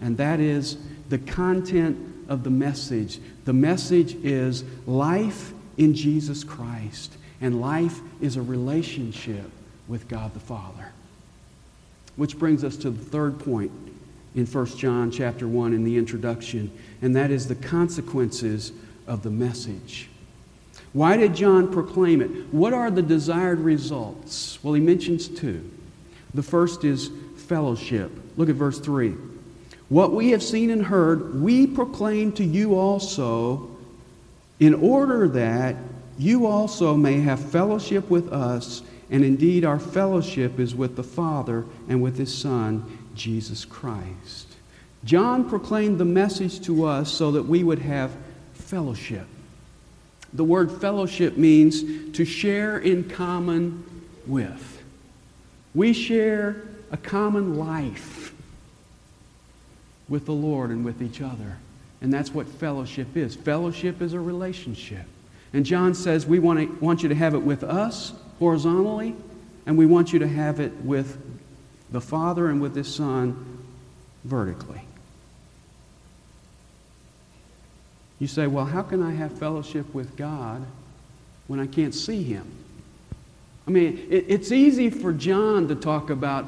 And 0.00 0.16
that 0.18 0.40
is 0.40 0.76
the 1.08 1.18
content 1.18 1.98
of 2.28 2.44
the 2.44 2.50
message. 2.50 3.18
The 3.46 3.52
message 3.52 4.14
is 4.22 4.64
life 4.86 5.52
in 5.76 5.94
Jesus 5.94 6.44
Christ, 6.44 7.16
and 7.40 7.60
life 7.60 8.00
is 8.20 8.36
a 8.36 8.42
relationship 8.42 9.50
with 9.86 10.06
God 10.08 10.34
the 10.34 10.40
Father. 10.40 10.92
Which 12.16 12.38
brings 12.38 12.62
us 12.64 12.76
to 12.78 12.90
the 12.90 13.04
third 13.04 13.38
point 13.38 13.72
in 14.34 14.46
1 14.46 14.66
John 14.76 15.10
chapter 15.10 15.48
1 15.48 15.72
in 15.72 15.84
the 15.84 15.96
introduction, 15.96 16.70
and 17.02 17.14
that 17.16 17.30
is 17.30 17.48
the 17.48 17.54
consequences 17.54 18.72
of 19.06 19.22
the 19.22 19.30
message. 19.30 20.08
Why 20.92 21.16
did 21.16 21.34
John 21.34 21.72
proclaim 21.72 22.20
it? 22.22 22.30
What 22.52 22.72
are 22.72 22.90
the 22.90 23.02
desired 23.02 23.60
results? 23.60 24.58
Well, 24.62 24.74
he 24.74 24.80
mentions 24.80 25.28
two. 25.28 25.70
The 26.34 26.42
first 26.42 26.84
is 26.84 27.10
fellowship. 27.36 28.10
Look 28.36 28.48
at 28.48 28.54
verse 28.54 28.78
3. 28.78 29.14
What 29.88 30.12
we 30.12 30.30
have 30.30 30.42
seen 30.42 30.70
and 30.70 30.84
heard, 30.84 31.40
we 31.40 31.66
proclaim 31.66 32.32
to 32.32 32.44
you 32.44 32.78
also, 32.78 33.70
in 34.60 34.74
order 34.74 35.28
that 35.28 35.76
you 36.18 36.46
also 36.46 36.94
may 36.94 37.20
have 37.20 37.40
fellowship 37.40 38.10
with 38.10 38.32
us, 38.32 38.82
and 39.10 39.24
indeed 39.24 39.64
our 39.64 39.78
fellowship 39.78 40.58
is 40.58 40.74
with 40.74 40.96
the 40.96 41.02
Father 41.02 41.64
and 41.88 42.02
with 42.02 42.18
His 42.18 42.34
Son, 42.34 42.97
Jesus 43.18 43.64
Christ. 43.64 44.46
John 45.04 45.48
proclaimed 45.48 45.98
the 45.98 46.04
message 46.04 46.60
to 46.62 46.84
us 46.84 47.12
so 47.12 47.32
that 47.32 47.42
we 47.42 47.62
would 47.62 47.80
have 47.80 48.10
fellowship. 48.54 49.26
The 50.32 50.44
word 50.44 50.70
fellowship 50.70 51.36
means 51.36 52.12
to 52.12 52.24
share 52.24 52.78
in 52.78 53.08
common 53.08 53.84
with. 54.26 54.82
We 55.74 55.92
share 55.92 56.62
a 56.90 56.96
common 56.96 57.58
life 57.58 58.32
with 60.08 60.26
the 60.26 60.32
Lord 60.32 60.70
and 60.70 60.84
with 60.84 61.02
each 61.02 61.20
other. 61.20 61.58
And 62.00 62.12
that's 62.12 62.32
what 62.32 62.46
fellowship 62.46 63.16
is. 63.16 63.34
Fellowship 63.34 64.00
is 64.00 64.12
a 64.12 64.20
relationship. 64.20 65.04
And 65.52 65.64
John 65.64 65.94
says 65.94 66.26
we 66.26 66.38
want, 66.38 66.60
to, 66.60 66.84
want 66.84 67.02
you 67.02 67.08
to 67.08 67.14
have 67.14 67.34
it 67.34 67.42
with 67.42 67.64
us 67.64 68.12
horizontally, 68.38 69.14
and 69.66 69.76
we 69.76 69.86
want 69.86 70.12
you 70.12 70.18
to 70.20 70.28
have 70.28 70.60
it 70.60 70.72
with 70.82 71.18
the 71.90 72.00
Father 72.00 72.48
and 72.48 72.60
with 72.60 72.74
His 72.74 72.92
Son 72.92 73.64
vertically. 74.24 74.82
You 78.18 78.26
say, 78.26 78.46
well, 78.46 78.64
how 78.64 78.82
can 78.82 79.02
I 79.02 79.12
have 79.12 79.38
fellowship 79.38 79.94
with 79.94 80.16
God 80.16 80.64
when 81.46 81.60
I 81.60 81.66
can't 81.66 81.94
see 81.94 82.22
Him? 82.22 82.50
I 83.66 83.70
mean, 83.70 84.06
it, 84.10 84.24
it's 84.28 84.50
easy 84.50 84.90
for 84.90 85.12
John 85.12 85.68
to 85.68 85.74
talk 85.74 86.10
about 86.10 86.46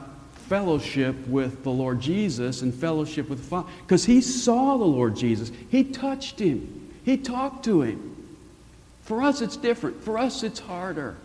fellowship 0.48 1.14
with 1.28 1.62
the 1.62 1.70
Lord 1.70 2.00
Jesus 2.00 2.62
and 2.62 2.74
fellowship 2.74 3.28
with 3.28 3.38
the 3.38 3.44
Father 3.44 3.68
because 3.82 4.04
he 4.04 4.20
saw 4.20 4.76
the 4.76 4.84
Lord 4.84 5.14
Jesus. 5.14 5.52
He 5.70 5.84
touched 5.84 6.40
Him, 6.40 6.90
He 7.04 7.16
talked 7.16 7.64
to 7.66 7.82
Him. 7.82 8.16
For 9.02 9.22
us, 9.22 9.40
it's 9.40 9.56
different. 9.56 10.02
For 10.02 10.18
us, 10.18 10.42
it's 10.42 10.60
harder. 10.60 11.16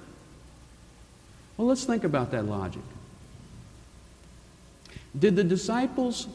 Well, 1.57 1.67
let's 1.67 1.85
think 1.85 2.03
about 2.03 2.31
that 2.31 2.45
logic. 2.45 2.81
Did 5.17 5.35
the 5.35 5.43
disciples 5.43 6.27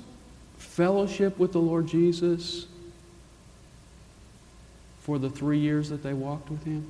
fellowship 0.56 1.38
with 1.38 1.52
the 1.52 1.58
Lord 1.58 1.86
Jesus 1.86 2.66
for 5.00 5.18
the 5.18 5.30
three 5.30 5.58
years 5.58 5.88
that 5.90 6.02
they 6.02 6.14
walked 6.14 6.50
with 6.50 6.64
him? 6.64 6.86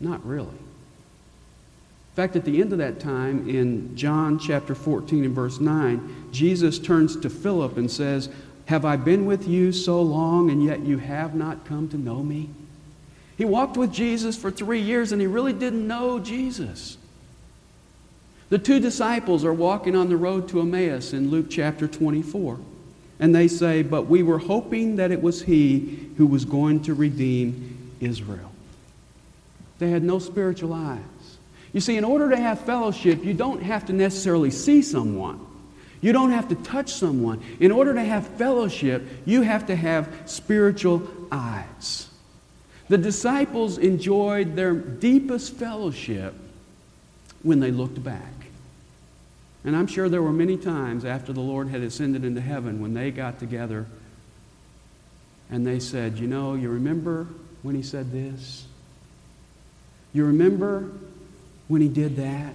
Not 0.00 0.24
really. 0.26 0.48
In 0.48 2.16
fact, 2.16 2.36
at 2.36 2.44
the 2.44 2.60
end 2.60 2.72
of 2.72 2.78
that 2.78 3.00
time, 3.00 3.48
in 3.48 3.96
John 3.96 4.38
chapter 4.38 4.74
14 4.74 5.24
and 5.24 5.34
verse 5.34 5.60
9, 5.60 6.28
Jesus 6.30 6.78
turns 6.78 7.16
to 7.16 7.30
Philip 7.30 7.78
and 7.78 7.90
says, 7.90 8.28
Have 8.66 8.84
I 8.84 8.96
been 8.96 9.24
with 9.24 9.48
you 9.48 9.72
so 9.72 10.02
long, 10.02 10.50
and 10.50 10.62
yet 10.62 10.80
you 10.80 10.98
have 10.98 11.34
not 11.34 11.64
come 11.64 11.88
to 11.88 11.96
know 11.96 12.22
me? 12.22 12.50
He 13.38 13.46
walked 13.46 13.78
with 13.78 13.92
Jesus 13.92 14.36
for 14.36 14.50
three 14.50 14.80
years, 14.80 15.12
and 15.12 15.20
he 15.20 15.26
really 15.26 15.54
didn't 15.54 15.86
know 15.86 16.18
Jesus. 16.18 16.98
The 18.52 18.58
two 18.58 18.80
disciples 18.80 19.46
are 19.46 19.52
walking 19.54 19.96
on 19.96 20.10
the 20.10 20.16
road 20.18 20.46
to 20.50 20.60
Emmaus 20.60 21.14
in 21.14 21.30
Luke 21.30 21.46
chapter 21.48 21.88
24. 21.88 22.58
And 23.18 23.34
they 23.34 23.48
say, 23.48 23.82
But 23.82 24.08
we 24.08 24.22
were 24.22 24.36
hoping 24.36 24.96
that 24.96 25.10
it 25.10 25.22
was 25.22 25.40
he 25.40 26.10
who 26.18 26.26
was 26.26 26.44
going 26.44 26.82
to 26.82 26.92
redeem 26.92 27.94
Israel. 27.98 28.52
They 29.78 29.88
had 29.88 30.02
no 30.02 30.18
spiritual 30.18 30.74
eyes. 30.74 31.00
You 31.72 31.80
see, 31.80 31.96
in 31.96 32.04
order 32.04 32.28
to 32.28 32.36
have 32.36 32.60
fellowship, 32.60 33.24
you 33.24 33.32
don't 33.32 33.62
have 33.62 33.86
to 33.86 33.94
necessarily 33.94 34.50
see 34.50 34.82
someone. 34.82 35.40
You 36.02 36.12
don't 36.12 36.32
have 36.32 36.50
to 36.50 36.54
touch 36.56 36.92
someone. 36.92 37.42
In 37.58 37.72
order 37.72 37.94
to 37.94 38.04
have 38.04 38.26
fellowship, 38.36 39.02
you 39.24 39.40
have 39.40 39.68
to 39.68 39.76
have 39.76 40.14
spiritual 40.26 41.08
eyes. 41.32 42.06
The 42.90 42.98
disciples 42.98 43.78
enjoyed 43.78 44.56
their 44.56 44.74
deepest 44.74 45.54
fellowship 45.54 46.34
when 47.42 47.58
they 47.58 47.70
looked 47.70 48.04
back. 48.04 48.41
And 49.64 49.76
I'm 49.76 49.86
sure 49.86 50.08
there 50.08 50.22
were 50.22 50.32
many 50.32 50.56
times 50.56 51.04
after 51.04 51.32
the 51.32 51.40
Lord 51.40 51.68
had 51.68 51.82
ascended 51.82 52.24
into 52.24 52.40
heaven 52.40 52.80
when 52.80 52.94
they 52.94 53.10
got 53.10 53.38
together 53.38 53.86
and 55.50 55.66
they 55.66 55.78
said, 55.78 56.18
You 56.18 56.26
know, 56.26 56.54
you 56.54 56.70
remember 56.70 57.28
when 57.62 57.74
he 57.74 57.82
said 57.82 58.10
this? 58.10 58.66
You 60.12 60.24
remember 60.26 60.90
when 61.68 61.80
he 61.80 61.88
did 61.88 62.16
that? 62.16 62.54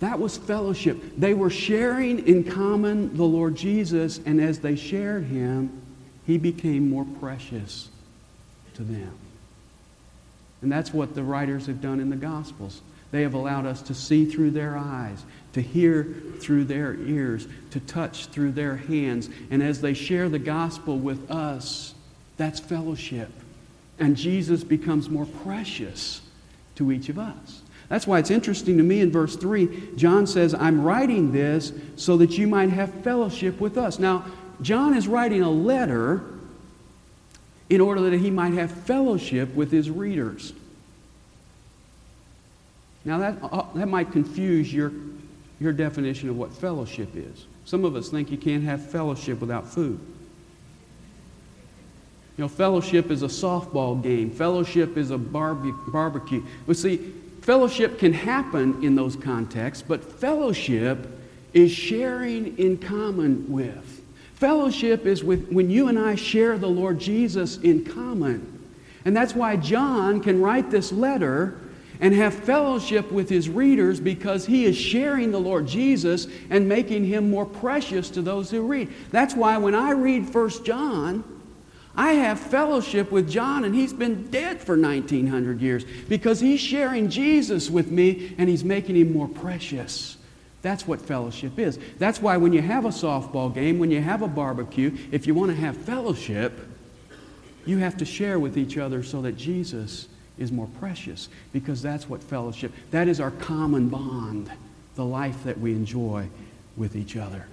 That 0.00 0.18
was 0.18 0.36
fellowship. 0.36 0.98
They 1.16 1.32
were 1.32 1.50
sharing 1.50 2.26
in 2.26 2.44
common 2.44 3.16
the 3.16 3.24
Lord 3.24 3.56
Jesus, 3.56 4.20
and 4.26 4.40
as 4.40 4.58
they 4.58 4.76
shared 4.76 5.24
him, 5.24 5.80
he 6.26 6.36
became 6.36 6.90
more 6.90 7.06
precious 7.18 7.88
to 8.74 8.82
them. 8.82 9.12
And 10.60 10.70
that's 10.70 10.92
what 10.92 11.14
the 11.14 11.22
writers 11.22 11.66
have 11.66 11.80
done 11.80 12.00
in 12.00 12.10
the 12.10 12.16
Gospels. 12.16 12.82
They 13.10 13.22
have 13.22 13.34
allowed 13.34 13.66
us 13.66 13.82
to 13.82 13.94
see 13.94 14.26
through 14.26 14.50
their 14.50 14.76
eyes, 14.76 15.22
to 15.56 15.62
hear 15.62 16.04
through 16.38 16.64
their 16.64 16.96
ears, 16.96 17.48
to 17.70 17.80
touch 17.80 18.26
through 18.26 18.52
their 18.52 18.76
hands. 18.76 19.30
And 19.50 19.62
as 19.62 19.80
they 19.80 19.94
share 19.94 20.28
the 20.28 20.38
gospel 20.38 20.98
with 20.98 21.30
us, 21.30 21.94
that's 22.36 22.60
fellowship. 22.60 23.30
And 23.98 24.18
Jesus 24.18 24.62
becomes 24.62 25.08
more 25.08 25.24
precious 25.24 26.20
to 26.74 26.92
each 26.92 27.08
of 27.08 27.18
us. 27.18 27.62
That's 27.88 28.06
why 28.06 28.18
it's 28.18 28.30
interesting 28.30 28.76
to 28.76 28.82
me 28.82 29.00
in 29.00 29.10
verse 29.10 29.34
3, 29.34 29.94
John 29.96 30.26
says, 30.26 30.52
I'm 30.52 30.82
writing 30.82 31.32
this 31.32 31.72
so 31.96 32.18
that 32.18 32.36
you 32.36 32.46
might 32.46 32.68
have 32.68 32.92
fellowship 33.02 33.58
with 33.58 33.78
us. 33.78 33.98
Now, 33.98 34.26
John 34.60 34.94
is 34.94 35.08
writing 35.08 35.40
a 35.40 35.50
letter 35.50 36.22
in 37.70 37.80
order 37.80 38.10
that 38.10 38.18
he 38.18 38.30
might 38.30 38.52
have 38.52 38.70
fellowship 38.70 39.54
with 39.54 39.72
his 39.72 39.88
readers. 39.88 40.52
Now, 43.06 43.18
that, 43.18 43.38
uh, 43.40 43.64
that 43.76 43.86
might 43.86 44.12
confuse 44.12 44.70
your, 44.74 44.92
your 45.60 45.72
definition 45.72 46.28
of 46.28 46.36
what 46.36 46.52
fellowship 46.52 47.14
is. 47.14 47.46
Some 47.64 47.84
of 47.84 47.96
us 47.96 48.08
think 48.08 48.30
you 48.30 48.36
can't 48.36 48.62
have 48.64 48.90
fellowship 48.90 49.40
without 49.40 49.66
food. 49.66 49.98
You 52.36 52.44
know, 52.44 52.48
fellowship 52.48 53.10
is 53.10 53.22
a 53.22 53.28
softball 53.28 54.00
game. 54.02 54.30
Fellowship 54.30 54.96
is 54.96 55.10
a 55.10 55.18
barbe- 55.18 55.74
barbecue. 55.88 56.44
But 56.66 56.76
see, 56.76 56.98
fellowship 57.40 57.98
can 57.98 58.12
happen 58.12 58.84
in 58.84 58.94
those 58.94 59.16
contexts, 59.16 59.82
but 59.86 60.02
fellowship 60.04 61.08
is 61.54 61.70
sharing 61.72 62.58
in 62.58 62.76
common 62.76 63.50
with. 63.50 64.02
Fellowship 64.34 65.06
is 65.06 65.24
with 65.24 65.48
when 65.50 65.70
you 65.70 65.88
and 65.88 65.98
I 65.98 66.14
share 66.14 66.58
the 66.58 66.68
Lord 66.68 66.98
Jesus 66.98 67.56
in 67.58 67.84
common. 67.86 68.52
And 69.06 69.16
that's 69.16 69.34
why 69.34 69.56
John 69.56 70.20
can 70.20 70.42
write 70.42 70.70
this 70.70 70.92
letter 70.92 71.58
and 72.00 72.14
have 72.14 72.34
fellowship 72.34 73.10
with 73.10 73.28
his 73.28 73.48
readers 73.48 74.00
because 74.00 74.46
he 74.46 74.64
is 74.64 74.76
sharing 74.76 75.30
the 75.30 75.40
Lord 75.40 75.66
Jesus 75.66 76.26
and 76.50 76.68
making 76.68 77.04
him 77.04 77.30
more 77.30 77.46
precious 77.46 78.10
to 78.10 78.22
those 78.22 78.50
who 78.50 78.62
read. 78.62 78.92
That's 79.10 79.34
why 79.34 79.56
when 79.58 79.74
I 79.74 79.92
read 79.92 80.32
1 80.32 80.64
John, 80.64 81.24
I 81.96 82.12
have 82.12 82.38
fellowship 82.38 83.10
with 83.10 83.30
John, 83.30 83.64
and 83.64 83.74
he's 83.74 83.94
been 83.94 84.30
dead 84.30 84.60
for 84.60 84.76
1900 84.76 85.62
years 85.62 85.84
because 86.08 86.40
he's 86.40 86.60
sharing 86.60 87.08
Jesus 87.08 87.70
with 87.70 87.90
me 87.90 88.34
and 88.36 88.48
he's 88.48 88.64
making 88.64 88.96
him 88.96 89.12
more 89.12 89.28
precious. 89.28 90.18
That's 90.60 90.86
what 90.86 91.00
fellowship 91.00 91.58
is. 91.58 91.78
That's 91.98 92.20
why 92.20 92.36
when 92.36 92.52
you 92.52 92.60
have 92.60 92.84
a 92.84 92.90
softball 92.90 93.54
game, 93.54 93.78
when 93.78 93.90
you 93.90 94.02
have 94.02 94.20
a 94.20 94.28
barbecue, 94.28 94.96
if 95.10 95.26
you 95.26 95.34
want 95.34 95.52
to 95.52 95.56
have 95.56 95.76
fellowship, 95.76 96.60
you 97.64 97.78
have 97.78 97.96
to 97.98 98.04
share 98.04 98.38
with 98.38 98.58
each 98.58 98.76
other 98.76 99.02
so 99.02 99.22
that 99.22 99.36
Jesus 99.36 100.08
is 100.38 100.52
more 100.52 100.68
precious 100.78 101.28
because 101.52 101.82
that's 101.82 102.08
what 102.08 102.22
fellowship, 102.22 102.72
that 102.90 103.08
is 103.08 103.20
our 103.20 103.30
common 103.30 103.88
bond, 103.88 104.50
the 104.94 105.04
life 105.04 105.44
that 105.44 105.58
we 105.58 105.72
enjoy 105.72 106.26
with 106.76 106.96
each 106.96 107.16
other. 107.16 107.46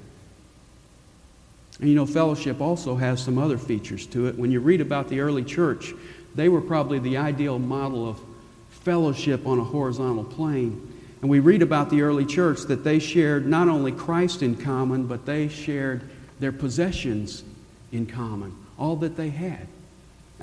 And 1.79 1.89
you 1.89 1.95
know, 1.95 2.05
fellowship 2.05 2.61
also 2.61 2.95
has 2.95 3.21
some 3.21 3.37
other 3.37 3.57
features 3.57 4.05
to 4.07 4.27
it. 4.27 4.37
When 4.37 4.51
you 4.51 4.59
read 4.59 4.81
about 4.81 5.09
the 5.09 5.21
early 5.21 5.43
church, 5.43 5.93
they 6.35 6.49
were 6.49 6.61
probably 6.61 6.99
the 6.99 7.17
ideal 7.17 7.59
model 7.59 8.07
of 8.07 8.19
fellowship 8.69 9.47
on 9.47 9.59
a 9.59 9.63
horizontal 9.63 10.23
plane. 10.23 10.89
And 11.21 11.29
we 11.29 11.39
read 11.39 11.61
about 11.61 11.89
the 11.89 12.01
early 12.01 12.25
church 12.25 12.63
that 12.63 12.83
they 12.83 12.99
shared 12.99 13.47
not 13.47 13.69
only 13.69 13.91
Christ 13.91 14.43
in 14.43 14.55
common, 14.55 15.07
but 15.07 15.25
they 15.25 15.47
shared 15.47 16.09
their 16.39 16.51
possessions 16.51 17.43
in 17.91 18.05
common, 18.05 18.53
all 18.77 18.97
that 18.97 19.15
they 19.15 19.29
had. 19.29 19.67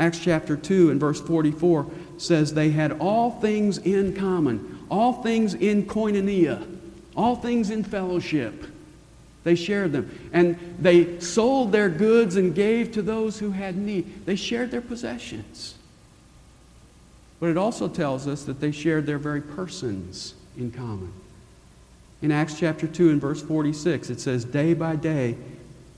Acts 0.00 0.18
chapter 0.18 0.56
2 0.56 0.90
and 0.90 0.98
verse 0.98 1.20
44 1.20 1.86
says 2.16 2.54
they 2.54 2.70
had 2.70 2.92
all 3.00 3.32
things 3.32 3.76
in 3.76 4.16
common, 4.16 4.86
all 4.90 5.22
things 5.22 5.52
in 5.52 5.84
koinonia, 5.84 6.66
all 7.14 7.36
things 7.36 7.68
in 7.68 7.84
fellowship. 7.84 8.64
They 9.44 9.54
shared 9.54 9.92
them. 9.92 10.10
And 10.32 10.58
they 10.78 11.20
sold 11.20 11.70
their 11.70 11.90
goods 11.90 12.36
and 12.36 12.54
gave 12.54 12.92
to 12.92 13.02
those 13.02 13.38
who 13.38 13.50
had 13.50 13.76
need. 13.76 14.24
They 14.24 14.36
shared 14.36 14.70
their 14.70 14.80
possessions. 14.80 15.74
But 17.38 17.50
it 17.50 17.58
also 17.58 17.86
tells 17.86 18.26
us 18.26 18.44
that 18.44 18.58
they 18.58 18.72
shared 18.72 19.04
their 19.04 19.18
very 19.18 19.42
persons 19.42 20.32
in 20.56 20.70
common. 20.70 21.12
In 22.22 22.32
Acts 22.32 22.58
chapter 22.58 22.86
2 22.86 23.10
and 23.10 23.20
verse 23.20 23.42
46, 23.42 24.08
it 24.08 24.20
says, 24.20 24.46
Day 24.46 24.72
by 24.72 24.96
day 24.96 25.36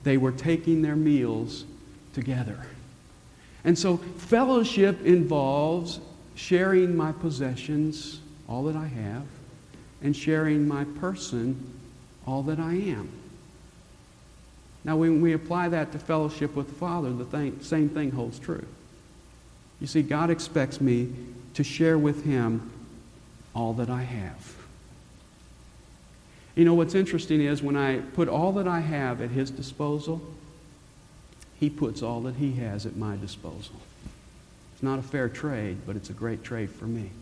they 0.02 0.16
were 0.16 0.32
taking 0.32 0.82
their 0.82 0.96
meals 0.96 1.66
together. 2.14 2.66
And 3.64 3.78
so, 3.78 3.96
fellowship 3.96 5.04
involves 5.04 6.00
sharing 6.34 6.96
my 6.96 7.12
possessions, 7.12 8.20
all 8.48 8.64
that 8.64 8.76
I 8.76 8.86
have, 8.86 9.24
and 10.02 10.16
sharing 10.16 10.66
my 10.66 10.84
person, 10.84 11.72
all 12.26 12.42
that 12.44 12.58
I 12.58 12.74
am. 12.74 13.08
Now, 14.84 14.96
when 14.96 15.20
we 15.20 15.32
apply 15.32 15.68
that 15.68 15.92
to 15.92 15.98
fellowship 15.98 16.56
with 16.56 16.68
the 16.68 16.74
Father, 16.74 17.12
the 17.12 17.24
thing, 17.24 17.60
same 17.62 17.88
thing 17.88 18.10
holds 18.10 18.38
true. 18.38 18.66
You 19.80 19.86
see, 19.86 20.02
God 20.02 20.30
expects 20.30 20.80
me 20.80 21.12
to 21.54 21.62
share 21.62 21.98
with 21.98 22.24
Him 22.24 22.70
all 23.54 23.74
that 23.74 23.90
I 23.90 24.02
have. 24.02 24.56
You 26.56 26.64
know, 26.64 26.74
what's 26.74 26.94
interesting 26.94 27.40
is 27.40 27.62
when 27.62 27.76
I 27.76 27.98
put 27.98 28.28
all 28.28 28.52
that 28.52 28.66
I 28.66 28.80
have 28.80 29.20
at 29.20 29.30
His 29.30 29.50
disposal, 29.50 30.20
he 31.62 31.70
puts 31.70 32.02
all 32.02 32.22
that 32.22 32.34
He 32.34 32.54
has 32.54 32.86
at 32.86 32.96
my 32.96 33.16
disposal. 33.16 33.76
It's 34.74 34.82
not 34.82 34.98
a 34.98 35.02
fair 35.02 35.28
trade, 35.28 35.76
but 35.86 35.94
it's 35.94 36.10
a 36.10 36.12
great 36.12 36.42
trade 36.42 36.68
for 36.68 36.86
me. 36.86 37.12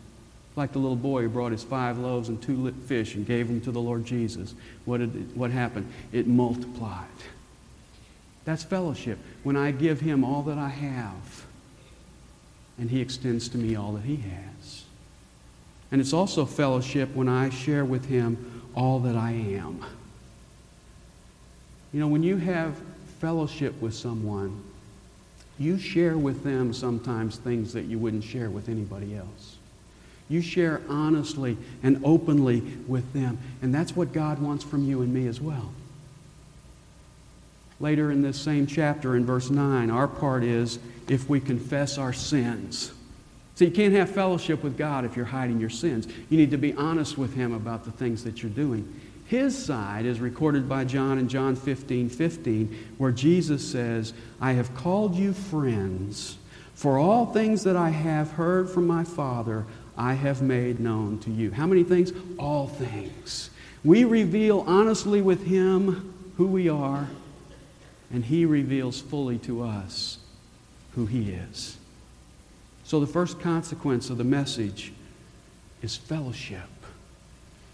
Like 0.56 0.72
the 0.72 0.78
little 0.78 0.96
boy 0.96 1.24
who 1.24 1.28
brought 1.28 1.52
his 1.52 1.62
five 1.62 1.98
loaves 1.98 2.30
and 2.30 2.40
two 2.40 2.72
fish 2.86 3.16
and 3.16 3.26
gave 3.26 3.48
them 3.48 3.60
to 3.60 3.70
the 3.70 3.82
Lord 3.82 4.06
Jesus. 4.06 4.54
What, 4.86 5.00
did 5.00 5.14
it, 5.14 5.36
what 5.36 5.50
happened? 5.50 5.92
It 6.10 6.26
multiplied. 6.26 7.04
That's 8.46 8.64
fellowship. 8.64 9.18
When 9.42 9.58
I 9.58 9.72
give 9.72 10.00
Him 10.00 10.24
all 10.24 10.40
that 10.44 10.56
I 10.56 10.70
have, 10.70 11.44
and 12.78 12.88
He 12.88 13.02
extends 13.02 13.46
to 13.50 13.58
me 13.58 13.76
all 13.76 13.92
that 13.92 14.04
He 14.04 14.16
has. 14.16 14.84
And 15.92 16.00
it's 16.00 16.14
also 16.14 16.46
fellowship 16.46 17.14
when 17.14 17.28
I 17.28 17.50
share 17.50 17.84
with 17.84 18.06
Him 18.06 18.62
all 18.74 19.00
that 19.00 19.16
I 19.16 19.32
am. 19.32 19.84
You 21.92 22.00
know, 22.00 22.08
when 22.08 22.22
you 22.22 22.38
have 22.38 22.80
fellowship 23.20 23.80
with 23.80 23.94
someone, 23.94 24.62
you 25.58 25.78
share 25.78 26.16
with 26.16 26.42
them 26.42 26.72
sometimes 26.72 27.36
things 27.36 27.74
that 27.74 27.84
you 27.84 27.98
wouldn't 27.98 28.24
share 28.24 28.48
with 28.50 28.68
anybody 28.68 29.14
else. 29.14 29.56
You 30.30 30.40
share 30.40 30.80
honestly 30.88 31.58
and 31.82 32.00
openly 32.02 32.60
with 32.86 33.12
them. 33.12 33.38
And 33.60 33.74
that's 33.74 33.94
what 33.94 34.12
God 34.12 34.38
wants 34.38 34.64
from 34.64 34.88
you 34.88 35.02
and 35.02 35.12
me 35.12 35.26
as 35.26 35.40
well. 35.40 35.70
Later 37.78 38.10
in 38.10 38.22
this 38.22 38.40
same 38.40 38.66
chapter, 38.66 39.16
in 39.16 39.26
verse 39.26 39.50
9, 39.50 39.90
our 39.90 40.08
part 40.08 40.44
is 40.44 40.78
if 41.08 41.28
we 41.28 41.40
confess 41.40 41.98
our 41.98 42.12
sins. 42.12 42.92
So 43.54 43.64
you 43.66 43.70
can't 43.70 43.92
have 43.94 44.08
fellowship 44.08 44.62
with 44.62 44.78
God 44.78 45.04
if 45.04 45.16
you're 45.16 45.26
hiding 45.26 45.60
your 45.60 45.70
sins. 45.70 46.06
You 46.30 46.38
need 46.38 46.50
to 46.52 46.58
be 46.58 46.72
honest 46.74 47.18
with 47.18 47.34
Him 47.34 47.52
about 47.52 47.84
the 47.84 47.90
things 47.90 48.24
that 48.24 48.42
you're 48.42 48.50
doing. 48.52 49.00
His 49.30 49.56
side 49.56 50.06
is 50.06 50.18
recorded 50.18 50.68
by 50.68 50.84
John 50.84 51.16
in 51.16 51.28
John 51.28 51.54
15 51.54 52.08
15, 52.08 52.94
where 52.98 53.12
Jesus 53.12 53.64
says, 53.64 54.12
I 54.40 54.54
have 54.54 54.74
called 54.74 55.14
you 55.14 55.32
friends, 55.32 56.36
for 56.74 56.98
all 56.98 57.26
things 57.26 57.62
that 57.62 57.76
I 57.76 57.90
have 57.90 58.32
heard 58.32 58.68
from 58.68 58.88
my 58.88 59.04
Father, 59.04 59.66
I 59.96 60.14
have 60.14 60.42
made 60.42 60.80
known 60.80 61.20
to 61.20 61.30
you. 61.30 61.52
How 61.52 61.68
many 61.68 61.84
things? 61.84 62.12
All 62.40 62.66
things. 62.66 63.50
We 63.84 64.02
reveal 64.02 64.64
honestly 64.66 65.22
with 65.22 65.46
Him 65.46 66.12
who 66.36 66.48
we 66.48 66.68
are, 66.68 67.08
and 68.12 68.24
He 68.24 68.44
reveals 68.44 69.00
fully 69.00 69.38
to 69.38 69.62
us 69.62 70.18
who 70.96 71.06
He 71.06 71.30
is. 71.30 71.76
So, 72.82 72.98
the 72.98 73.06
first 73.06 73.38
consequence 73.38 74.10
of 74.10 74.18
the 74.18 74.24
message 74.24 74.92
is 75.82 75.94
fellowship. 75.94 76.79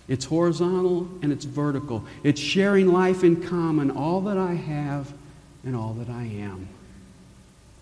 It's 0.08 0.24
horizontal 0.24 1.08
and 1.22 1.32
it's 1.32 1.44
vertical. 1.44 2.04
It's 2.22 2.40
sharing 2.40 2.92
life 2.92 3.24
in 3.24 3.42
common, 3.42 3.90
all 3.90 4.20
that 4.22 4.38
I 4.38 4.54
have 4.54 5.12
and 5.64 5.74
all 5.74 5.94
that 5.94 6.08
I 6.08 6.24
am. 6.24 6.68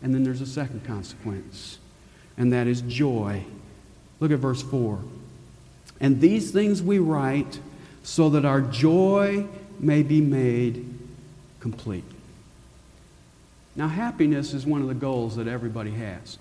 And 0.02 0.14
then 0.14 0.24
there's 0.24 0.40
a 0.40 0.46
second 0.46 0.84
consequence, 0.84 1.78
and 2.36 2.52
that 2.52 2.66
is 2.66 2.82
joy. 2.82 3.44
Look 4.20 4.30
at 4.30 4.38
verse 4.38 4.62
4. 4.62 4.98
And 6.00 6.20
these 6.20 6.50
things 6.50 6.82
we 6.82 6.98
write 6.98 7.60
so 8.02 8.30
that 8.30 8.44
our 8.44 8.60
joy 8.60 9.46
may 9.78 10.02
be 10.02 10.20
made 10.20 10.98
complete. 11.60 12.04
Now, 13.76 13.88
happiness 13.88 14.52
is 14.54 14.66
one 14.66 14.82
of 14.82 14.88
the 14.88 14.94
goals 14.94 15.36
that 15.36 15.48
everybody 15.48 15.90
has. 15.92 16.38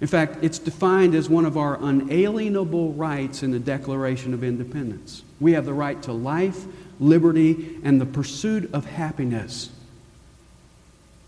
In 0.00 0.06
fact, 0.06 0.38
it's 0.42 0.58
defined 0.58 1.14
as 1.14 1.28
one 1.28 1.46
of 1.46 1.56
our 1.56 1.78
unalienable 1.82 2.92
rights 2.92 3.42
in 3.42 3.50
the 3.50 3.58
Declaration 3.58 4.34
of 4.34 4.44
Independence. 4.44 5.22
We 5.40 5.52
have 5.52 5.64
the 5.64 5.72
right 5.72 6.02
to 6.02 6.12
life, 6.12 6.66
liberty, 7.00 7.78
and 7.82 8.00
the 8.00 8.06
pursuit 8.06 8.72
of 8.74 8.84
happiness. 8.84 9.70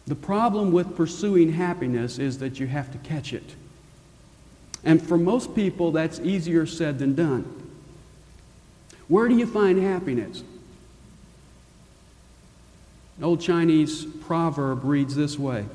The 0.07 0.15
problem 0.15 0.73
with 0.73 0.97
pursuing 0.97 1.53
happiness 1.53 2.19
is 2.19 2.39
that 2.39 2.61
you 2.61 2.67
have 2.67 2.93
to 2.93 2.99
catch 2.99 3.33
it. 3.33 3.55
And 4.85 5.03
for 5.03 5.19
most 5.19 5.55
people, 5.55 5.93
that's 5.93 6.21
easier 6.21 6.67
said 6.67 6.99
than 6.99 7.15
done. 7.15 7.55
Where 9.09 9.29
do 9.29 9.37
you 9.37 9.47
find 9.47 9.83
happiness? 9.83 10.43
An 13.17 13.25
old 13.25 13.41
Chinese 13.41 14.05
proverb 14.05 14.85
reads 14.85 15.17
this 15.17 15.39
way 15.39 15.67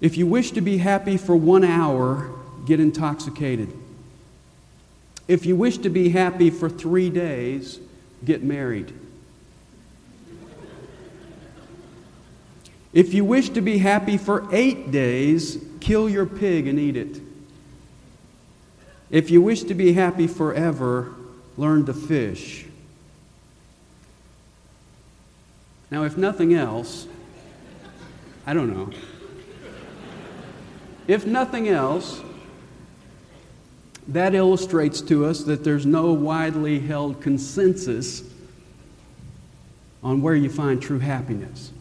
If 0.00 0.16
you 0.16 0.26
wish 0.26 0.50
to 0.52 0.60
be 0.60 0.78
happy 0.78 1.16
for 1.16 1.34
one 1.34 1.64
hour, 1.64 2.30
get 2.66 2.80
intoxicated. 2.80 3.72
If 5.26 5.46
you 5.46 5.56
wish 5.56 5.78
to 5.78 5.88
be 5.88 6.10
happy 6.10 6.50
for 6.50 6.68
three 6.68 7.10
days, 7.10 7.80
get 8.24 8.42
married. 8.42 8.92
If 12.92 13.12
you 13.12 13.24
wish 13.24 13.50
to 13.50 13.60
be 13.60 13.78
happy 13.78 14.16
for 14.16 14.46
eight 14.52 14.90
days, 14.90 15.62
kill 15.80 16.08
your 16.08 16.26
pig 16.26 16.66
and 16.66 16.78
eat 16.78 16.96
it. 16.96 17.20
If 19.10 19.30
you 19.30 19.42
wish 19.42 19.64
to 19.64 19.74
be 19.74 19.92
happy 19.92 20.26
forever, 20.26 21.14
learn 21.56 21.86
to 21.86 21.94
fish. 21.94 22.66
Now, 25.90 26.04
if 26.04 26.16
nothing 26.16 26.54
else, 26.54 27.06
I 28.46 28.54
don't 28.54 28.72
know. 28.72 28.90
If 31.06 31.26
nothing 31.26 31.68
else, 31.68 32.20
that 34.08 34.34
illustrates 34.34 35.00
to 35.02 35.24
us 35.24 35.44
that 35.44 35.64
there's 35.64 35.86
no 35.86 36.12
widely 36.12 36.78
held 36.78 37.20
consensus 37.20 38.22
on 40.02 40.22
where 40.22 40.34
you 40.34 40.48
find 40.48 40.80
true 40.80 41.00
happiness. 41.00 41.72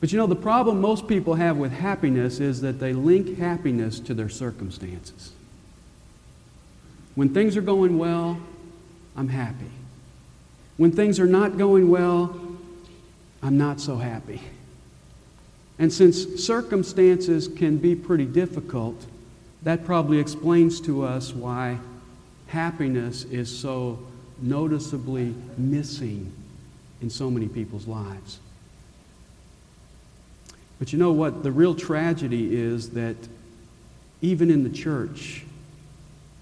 But 0.00 0.12
you 0.12 0.18
know, 0.18 0.26
the 0.26 0.36
problem 0.36 0.80
most 0.80 1.08
people 1.08 1.34
have 1.34 1.56
with 1.56 1.72
happiness 1.72 2.40
is 2.40 2.60
that 2.60 2.78
they 2.78 2.92
link 2.92 3.38
happiness 3.38 3.98
to 4.00 4.14
their 4.14 4.28
circumstances. 4.28 5.32
When 7.14 7.30
things 7.30 7.56
are 7.56 7.62
going 7.62 7.98
well, 7.98 8.38
I'm 9.16 9.28
happy. 9.28 9.70
When 10.76 10.92
things 10.92 11.18
are 11.18 11.26
not 11.26 11.58
going 11.58 11.90
well, 11.90 12.38
I'm 13.42 13.58
not 13.58 13.80
so 13.80 13.96
happy. 13.96 14.40
And 15.78 15.92
since 15.92 16.44
circumstances 16.44 17.46
can 17.46 17.78
be 17.78 17.94
pretty 17.94 18.24
difficult, 18.24 19.06
that 19.62 19.84
probably 19.84 20.18
explains 20.18 20.80
to 20.82 21.04
us 21.04 21.32
why 21.32 21.78
happiness 22.48 23.24
is 23.24 23.56
so 23.56 23.98
noticeably 24.40 25.34
missing 25.56 26.32
in 27.00 27.10
so 27.10 27.30
many 27.30 27.46
people's 27.46 27.86
lives. 27.86 28.40
But 30.78 30.92
you 30.92 30.98
know 30.98 31.12
what? 31.12 31.42
The 31.42 31.52
real 31.52 31.74
tragedy 31.74 32.56
is 32.56 32.90
that 32.90 33.16
even 34.20 34.50
in 34.50 34.64
the 34.64 34.70
church, 34.70 35.44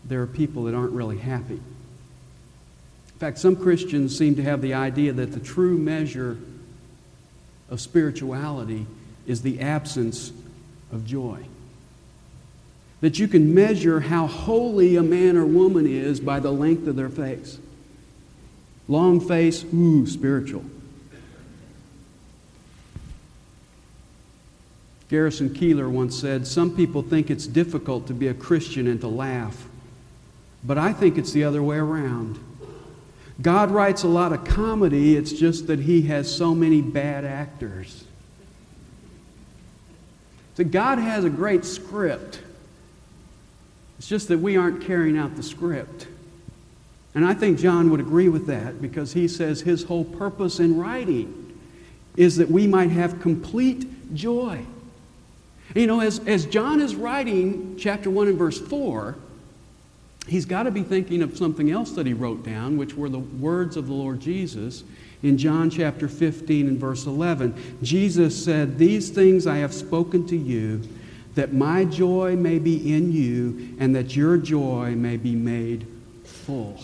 there 0.04 0.22
are 0.22 0.26
people 0.26 0.64
that 0.64 0.74
aren't 0.74 0.92
really 0.92 1.18
happy. 1.18 1.54
In 1.54 3.18
fact, 3.18 3.38
some 3.38 3.56
Christians 3.56 4.16
seem 4.16 4.34
to 4.36 4.42
have 4.42 4.60
the 4.60 4.74
idea 4.74 5.12
that 5.12 5.32
the 5.32 5.40
true 5.40 5.76
measure 5.78 6.38
of 7.70 7.80
spirituality 7.80 8.86
is 9.26 9.42
the 9.42 9.60
absence 9.60 10.32
of 10.92 11.04
joy. 11.06 11.44
That 13.00 13.18
you 13.18 13.28
can 13.28 13.54
measure 13.54 14.00
how 14.00 14.26
holy 14.26 14.96
a 14.96 15.02
man 15.02 15.36
or 15.36 15.44
woman 15.44 15.86
is 15.86 16.20
by 16.20 16.40
the 16.40 16.50
length 16.50 16.86
of 16.86 16.96
their 16.96 17.10
face. 17.10 17.58
Long 18.88 19.20
face, 19.20 19.64
ooh, 19.74 20.06
spiritual. 20.06 20.64
Garrison 25.08 25.50
Keillor 25.50 25.90
once 25.90 26.18
said, 26.18 26.46
Some 26.46 26.74
people 26.74 27.02
think 27.02 27.30
it's 27.30 27.46
difficult 27.46 28.06
to 28.08 28.14
be 28.14 28.28
a 28.28 28.34
Christian 28.34 28.86
and 28.86 29.00
to 29.00 29.08
laugh, 29.08 29.68
but 30.64 30.78
I 30.78 30.92
think 30.92 31.16
it's 31.16 31.32
the 31.32 31.44
other 31.44 31.62
way 31.62 31.76
around. 31.76 32.38
God 33.40 33.70
writes 33.70 34.02
a 34.02 34.08
lot 34.08 34.32
of 34.32 34.44
comedy, 34.44 35.16
it's 35.16 35.32
just 35.32 35.66
that 35.66 35.80
He 35.80 36.02
has 36.02 36.34
so 36.34 36.54
many 36.54 36.80
bad 36.80 37.24
actors. 37.24 38.04
So 40.56 40.64
God 40.64 40.98
has 40.98 41.24
a 41.24 41.30
great 41.30 41.66
script. 41.66 42.40
It's 43.98 44.08
just 44.08 44.28
that 44.28 44.38
we 44.38 44.56
aren't 44.56 44.82
carrying 44.82 45.18
out 45.18 45.36
the 45.36 45.42
script. 45.42 46.06
And 47.14 47.26
I 47.26 47.34
think 47.34 47.58
John 47.58 47.90
would 47.90 48.00
agree 48.00 48.30
with 48.30 48.46
that 48.46 48.80
because 48.80 49.12
he 49.12 49.28
says 49.28 49.60
his 49.60 49.84
whole 49.84 50.04
purpose 50.04 50.58
in 50.58 50.78
writing 50.78 51.58
is 52.16 52.36
that 52.36 52.50
we 52.50 52.66
might 52.66 52.90
have 52.90 53.20
complete 53.20 54.14
joy. 54.14 54.64
You 55.74 55.86
know, 55.86 56.00
as, 56.00 56.20
as 56.20 56.46
John 56.46 56.80
is 56.80 56.94
writing 56.94 57.76
chapter 57.78 58.08
1 58.08 58.28
and 58.28 58.38
verse 58.38 58.58
4, 58.58 59.14
he's 60.26 60.46
got 60.46 60.62
to 60.62 60.70
be 60.70 60.82
thinking 60.82 61.20
of 61.20 61.36
something 61.36 61.70
else 61.70 61.90
that 61.92 62.06
he 62.06 62.14
wrote 62.14 62.44
down, 62.44 62.78
which 62.78 62.94
were 62.94 63.10
the 63.10 63.18
words 63.18 63.76
of 63.76 63.88
the 63.88 63.92
Lord 63.92 64.20
Jesus 64.20 64.84
in 65.22 65.38
John 65.38 65.70
chapter 65.70 66.08
15 66.08 66.68
and 66.68 66.78
verse 66.78 67.06
11. 67.06 67.78
Jesus 67.82 68.44
said, 68.44 68.78
These 68.78 69.10
things 69.10 69.46
I 69.46 69.56
have 69.56 69.72
spoken 69.72 70.26
to 70.28 70.36
you, 70.36 70.82
that 71.34 71.52
my 71.52 71.84
joy 71.84 72.36
may 72.36 72.58
be 72.58 72.94
in 72.94 73.12
you, 73.12 73.76
and 73.78 73.94
that 73.94 74.16
your 74.16 74.36
joy 74.36 74.94
may 74.94 75.16
be 75.16 75.34
made 75.34 75.86
full. 76.24 76.78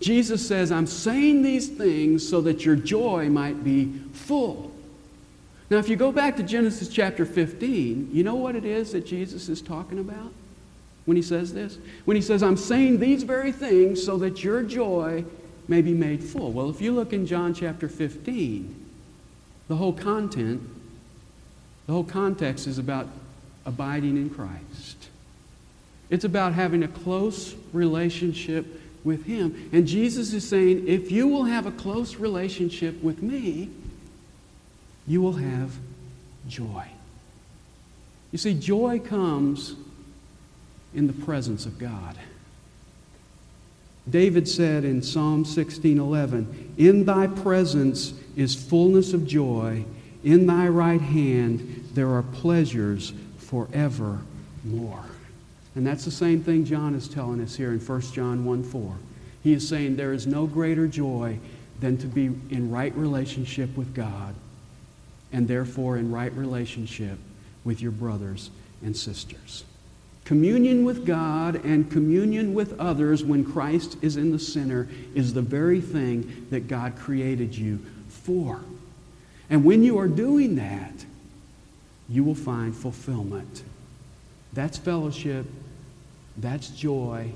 Jesus 0.00 0.46
says, 0.46 0.72
I'm 0.72 0.86
saying 0.86 1.42
these 1.42 1.68
things 1.68 2.26
so 2.26 2.40
that 2.42 2.64
your 2.64 2.76
joy 2.76 3.28
might 3.28 3.62
be 3.62 3.92
full. 4.12 4.72
Now, 5.68 5.76
if 5.76 5.88
you 5.88 5.96
go 5.96 6.10
back 6.10 6.36
to 6.36 6.42
Genesis 6.42 6.88
chapter 6.88 7.24
15, 7.24 8.10
you 8.12 8.24
know 8.24 8.34
what 8.34 8.56
it 8.56 8.64
is 8.64 8.92
that 8.92 9.06
Jesus 9.06 9.48
is 9.48 9.62
talking 9.62 9.98
about 9.98 10.32
when 11.04 11.16
he 11.16 11.22
says 11.22 11.52
this? 11.52 11.78
When 12.06 12.16
he 12.16 12.22
says, 12.22 12.42
I'm 12.42 12.56
saying 12.56 12.98
these 12.98 13.22
very 13.22 13.52
things 13.52 14.04
so 14.04 14.16
that 14.18 14.42
your 14.42 14.62
joy 14.62 15.24
may 15.70 15.80
be 15.80 15.94
made 15.94 16.22
full. 16.22 16.50
Well, 16.50 16.68
if 16.68 16.80
you 16.80 16.92
look 16.92 17.12
in 17.12 17.26
John 17.26 17.54
chapter 17.54 17.88
15, 17.88 18.74
the 19.68 19.76
whole 19.76 19.92
content, 19.92 20.60
the 21.86 21.92
whole 21.92 22.04
context 22.04 22.66
is 22.66 22.76
about 22.76 23.06
abiding 23.64 24.16
in 24.16 24.28
Christ. 24.30 25.08
It's 26.10 26.24
about 26.24 26.54
having 26.54 26.82
a 26.82 26.88
close 26.88 27.54
relationship 27.72 28.66
with 29.04 29.26
Him. 29.26 29.70
And 29.72 29.86
Jesus 29.86 30.32
is 30.32 30.46
saying, 30.46 30.88
if 30.88 31.12
you 31.12 31.28
will 31.28 31.44
have 31.44 31.66
a 31.66 31.70
close 31.70 32.16
relationship 32.16 33.00
with 33.00 33.22
me, 33.22 33.70
you 35.06 35.22
will 35.22 35.34
have 35.34 35.72
joy. 36.48 36.84
You 38.32 38.38
see, 38.38 38.54
joy 38.54 38.98
comes 38.98 39.74
in 40.94 41.06
the 41.06 41.12
presence 41.12 41.64
of 41.64 41.78
God. 41.78 42.16
David 44.10 44.48
said 44.48 44.84
in 44.84 45.02
Psalm 45.02 45.44
16:11, 45.44 46.46
"In 46.76 47.04
thy 47.04 47.26
presence 47.26 48.14
is 48.36 48.54
fullness 48.54 49.12
of 49.12 49.26
joy; 49.26 49.84
in 50.24 50.46
thy 50.46 50.68
right 50.68 51.00
hand 51.00 51.84
there 51.94 52.08
are 52.08 52.22
pleasures 52.22 53.12
forevermore." 53.38 55.06
And 55.74 55.86
that's 55.86 56.04
the 56.04 56.10
same 56.10 56.42
thing 56.42 56.64
John 56.64 56.94
is 56.94 57.08
telling 57.08 57.40
us 57.40 57.56
here 57.56 57.72
in 57.72 57.78
1 57.78 58.12
John 58.12 58.44
1:4. 58.44 58.96
He 59.42 59.52
is 59.52 59.66
saying 59.66 59.96
there 59.96 60.12
is 60.12 60.26
no 60.26 60.46
greater 60.46 60.86
joy 60.88 61.38
than 61.80 61.96
to 61.98 62.06
be 62.06 62.30
in 62.50 62.70
right 62.70 62.96
relationship 62.96 63.76
with 63.76 63.94
God 63.94 64.34
and 65.32 65.48
therefore 65.48 65.96
in 65.96 66.10
right 66.10 66.34
relationship 66.36 67.18
with 67.64 67.80
your 67.80 67.92
brothers 67.92 68.50
and 68.82 68.96
sisters. 68.96 69.64
Communion 70.30 70.84
with 70.84 71.04
God 71.04 71.56
and 71.64 71.90
communion 71.90 72.54
with 72.54 72.78
others 72.78 73.24
when 73.24 73.44
Christ 73.44 73.96
is 74.00 74.16
in 74.16 74.30
the 74.30 74.38
center 74.38 74.88
is 75.12 75.34
the 75.34 75.42
very 75.42 75.80
thing 75.80 76.46
that 76.50 76.68
God 76.68 76.94
created 76.94 77.52
you 77.52 77.80
for. 78.08 78.60
And 79.50 79.64
when 79.64 79.82
you 79.82 79.98
are 79.98 80.06
doing 80.06 80.54
that, 80.54 81.04
you 82.08 82.22
will 82.22 82.36
find 82.36 82.72
fulfillment. 82.72 83.64
That's 84.52 84.78
fellowship, 84.78 85.46
that's 86.36 86.68
joy, 86.68 87.32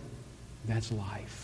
that's 0.65 0.93
life. 0.93 1.44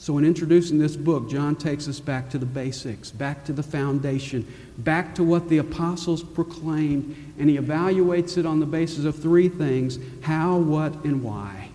So, 0.00 0.16
in 0.16 0.24
introducing 0.24 0.78
this 0.78 0.96
book, 0.96 1.28
John 1.28 1.56
takes 1.56 1.88
us 1.88 1.98
back 1.98 2.30
to 2.30 2.38
the 2.38 2.46
basics, 2.46 3.10
back 3.10 3.44
to 3.46 3.52
the 3.52 3.64
foundation, 3.64 4.46
back 4.78 5.14
to 5.16 5.24
what 5.24 5.48
the 5.48 5.58
apostles 5.58 6.22
proclaimed, 6.22 7.34
and 7.38 7.50
he 7.50 7.58
evaluates 7.58 8.38
it 8.38 8.46
on 8.46 8.60
the 8.60 8.66
basis 8.66 9.04
of 9.04 9.20
three 9.20 9.48
things 9.48 9.98
how, 10.22 10.56
what, 10.56 10.94
and 11.04 11.22
why. 11.22 11.70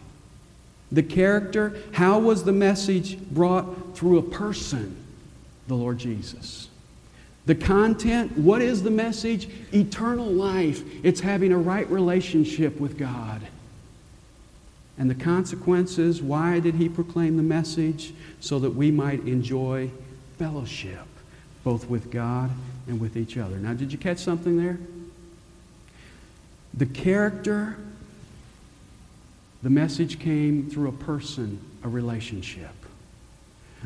The 0.94 1.04
character, 1.04 1.76
how 1.92 2.20
was 2.20 2.46
the 2.46 2.54
message 2.54 3.20
brought 3.20 3.98
through 3.98 4.20
a 4.20 4.24
person, 4.24 4.96
the 5.68 5.76
Lord 5.76 5.98
Jesus? 5.98 6.70
The 7.46 7.56
content, 7.56 8.38
what 8.38 8.62
is 8.62 8.84
the 8.84 8.92
message? 8.92 9.50
Eternal 9.74 10.28
life. 10.28 10.82
It's 11.04 11.20
having 11.20 11.52
a 11.52 11.58
right 11.58 11.90
relationship 11.90 12.80
with 12.80 12.98
God. 12.98 13.42
And 14.98 15.10
the 15.10 15.16
consequences, 15.16 16.22
why 16.22 16.60
did 16.60 16.76
he 16.76 16.88
proclaim 16.88 17.38
the 17.38 17.44
message? 17.44 18.14
So 18.40 18.60
that 18.60 18.72
we 18.72 18.92
might 18.92 19.22
enjoy 19.22 19.90
fellowship, 20.38 21.06
both 21.64 21.90
with 21.90 22.12
God 22.12 22.52
and 22.88 23.00
with 23.00 23.18
each 23.18 23.38
other. 23.38 23.58
Now, 23.58 23.74
did 23.74 23.92
you 23.92 23.98
catch 23.98 24.20
something 24.20 24.58
there? 24.58 24.78
The 26.76 26.86
character, 26.86 27.78
the 29.62 29.70
message 29.70 30.20
came 30.20 30.70
through 30.70 30.90
a 30.90 30.94
person, 30.94 31.60
a 31.84 31.90
relationship. 31.90 32.72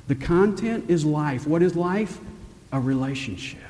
The 0.07 0.15
content 0.15 0.89
is 0.89 1.05
life. 1.05 1.47
What 1.47 1.61
is 1.61 1.75
life? 1.75 2.19
A 2.71 2.79
relationship. 2.79 3.61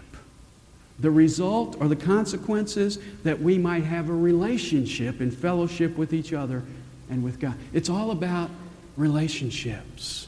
The 1.00 1.12
result 1.12 1.78
or 1.80 1.88
the 1.88 1.96
consequences 1.96 3.00
that 3.24 3.40
we 3.40 3.58
might 3.58 3.84
have 3.84 4.10
a 4.10 4.14
relationship 4.14 5.20
and 5.20 5.36
fellowship 5.36 5.98
with 5.98 6.14
each 6.14 6.34
other 6.34 6.64
and 7.10 7.24
with 7.24 7.40
God. 7.40 7.56
It's 7.74 7.90
all 7.90 8.12
about 8.12 8.50
relationships. 8.96 10.28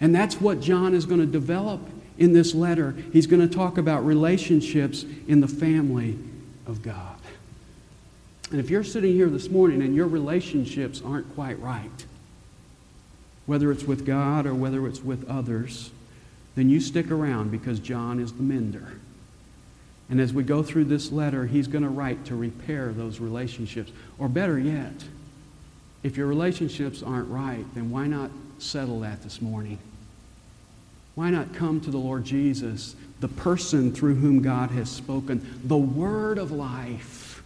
And 0.00 0.14
that's 0.14 0.40
what 0.40 0.60
John 0.60 0.94
is 0.94 1.06
going 1.06 1.20
to 1.20 1.26
develop 1.26 1.80
in 2.18 2.32
this 2.32 2.54
letter. 2.54 2.94
He's 3.12 3.26
going 3.26 3.46
to 3.46 3.54
talk 3.54 3.78
about 3.78 4.04
relationships 4.04 5.04
in 5.26 5.40
the 5.40 5.48
family 5.48 6.18
of 6.66 6.82
God. 6.82 7.16
And 8.50 8.60
if 8.60 8.70
you're 8.70 8.84
sitting 8.84 9.12
here 9.12 9.28
this 9.28 9.50
morning 9.50 9.82
and 9.82 9.94
your 9.94 10.06
relationships 10.06 11.02
aren't 11.04 11.34
quite 11.34 11.58
right, 11.60 12.04
whether 13.46 13.72
it's 13.72 13.84
with 13.84 14.04
God 14.06 14.46
or 14.46 14.54
whether 14.54 14.86
it's 14.86 15.02
with 15.02 15.28
others, 15.28 15.90
then 16.54 16.68
you 16.68 16.80
stick 16.80 17.10
around 17.10 17.50
because 17.50 17.80
John 17.80 18.20
is 18.20 18.32
the 18.32 18.42
mender. 18.42 18.98
And 20.08 20.20
as 20.20 20.32
we 20.32 20.44
go 20.44 20.62
through 20.62 20.84
this 20.84 21.10
letter, 21.10 21.46
he's 21.46 21.66
going 21.66 21.82
to 21.82 21.90
write 21.90 22.24
to 22.26 22.36
repair 22.36 22.92
those 22.92 23.18
relationships. 23.18 23.90
Or 24.18 24.28
better 24.28 24.58
yet, 24.58 24.92
if 26.06 26.16
your 26.16 26.28
relationships 26.28 27.02
aren't 27.02 27.28
right, 27.28 27.64
then 27.74 27.90
why 27.90 28.06
not 28.06 28.30
settle 28.58 29.00
that 29.00 29.24
this 29.24 29.42
morning? 29.42 29.76
Why 31.16 31.30
not 31.30 31.52
come 31.52 31.80
to 31.80 31.90
the 31.90 31.98
Lord 31.98 32.24
Jesus, 32.24 32.94
the 33.18 33.26
person 33.26 33.92
through 33.92 34.14
whom 34.14 34.40
God 34.40 34.70
has 34.70 34.88
spoken, 34.88 35.44
the 35.64 35.76
word 35.76 36.38
of 36.38 36.52
life, 36.52 37.42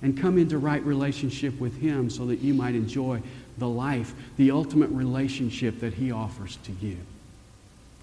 and 0.00 0.16
come 0.16 0.38
into 0.38 0.58
right 0.58 0.82
relationship 0.84 1.58
with 1.58 1.80
Him 1.80 2.08
so 2.08 2.24
that 2.26 2.38
you 2.38 2.54
might 2.54 2.76
enjoy 2.76 3.20
the 3.58 3.68
life, 3.68 4.14
the 4.36 4.52
ultimate 4.52 4.90
relationship 4.90 5.80
that 5.80 5.94
He 5.94 6.12
offers 6.12 6.58
to 6.64 6.72
you? 6.80 6.96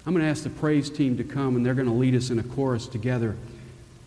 I'm 0.04 0.12
going 0.12 0.22
to 0.22 0.30
ask 0.30 0.42
the 0.42 0.50
praise 0.50 0.90
team 0.90 1.16
to 1.16 1.24
come, 1.24 1.56
and 1.56 1.64
they're 1.64 1.72
going 1.72 1.88
to 1.88 1.94
lead 1.94 2.14
us 2.14 2.28
in 2.28 2.38
a 2.38 2.42
chorus 2.42 2.86
together. 2.86 3.34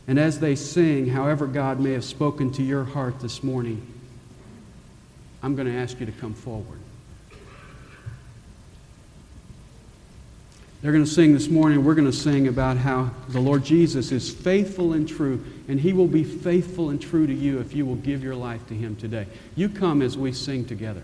And 0.07 0.19
as 0.19 0.39
they 0.39 0.55
sing, 0.55 1.07
however 1.07 1.47
God 1.47 1.79
may 1.79 1.93
have 1.93 2.05
spoken 2.05 2.51
to 2.53 2.61
your 2.61 2.83
heart 2.83 3.21
this 3.21 3.41
morning, 3.41 3.92
I'm 5.43 5.55
going 5.55 5.67
to 5.67 5.77
ask 5.77 5.99
you 5.99 6.05
to 6.05 6.11
come 6.13 6.33
forward. 6.33 6.79
They're 10.81 10.91
going 10.91 11.05
to 11.05 11.09
sing 11.09 11.33
this 11.33 11.47
morning. 11.47 11.85
We're 11.85 11.95
going 11.95 12.11
to 12.11 12.17
sing 12.17 12.47
about 12.47 12.77
how 12.77 13.11
the 13.29 13.39
Lord 13.39 13.63
Jesus 13.63 14.11
is 14.11 14.33
faithful 14.33 14.93
and 14.93 15.07
true, 15.07 15.43
and 15.67 15.79
He 15.79 15.93
will 15.93 16.07
be 16.07 16.23
faithful 16.23 16.89
and 16.89 17.01
true 17.01 17.27
to 17.27 17.33
you 17.33 17.59
if 17.59 17.73
you 17.73 17.85
will 17.85 17.95
give 17.95 18.23
your 18.23 18.35
life 18.35 18.67
to 18.67 18.73
Him 18.73 18.95
today. 18.95 19.27
You 19.55 19.69
come 19.69 20.01
as 20.01 20.17
we 20.17 20.33
sing 20.33 20.65
together. 20.65 21.03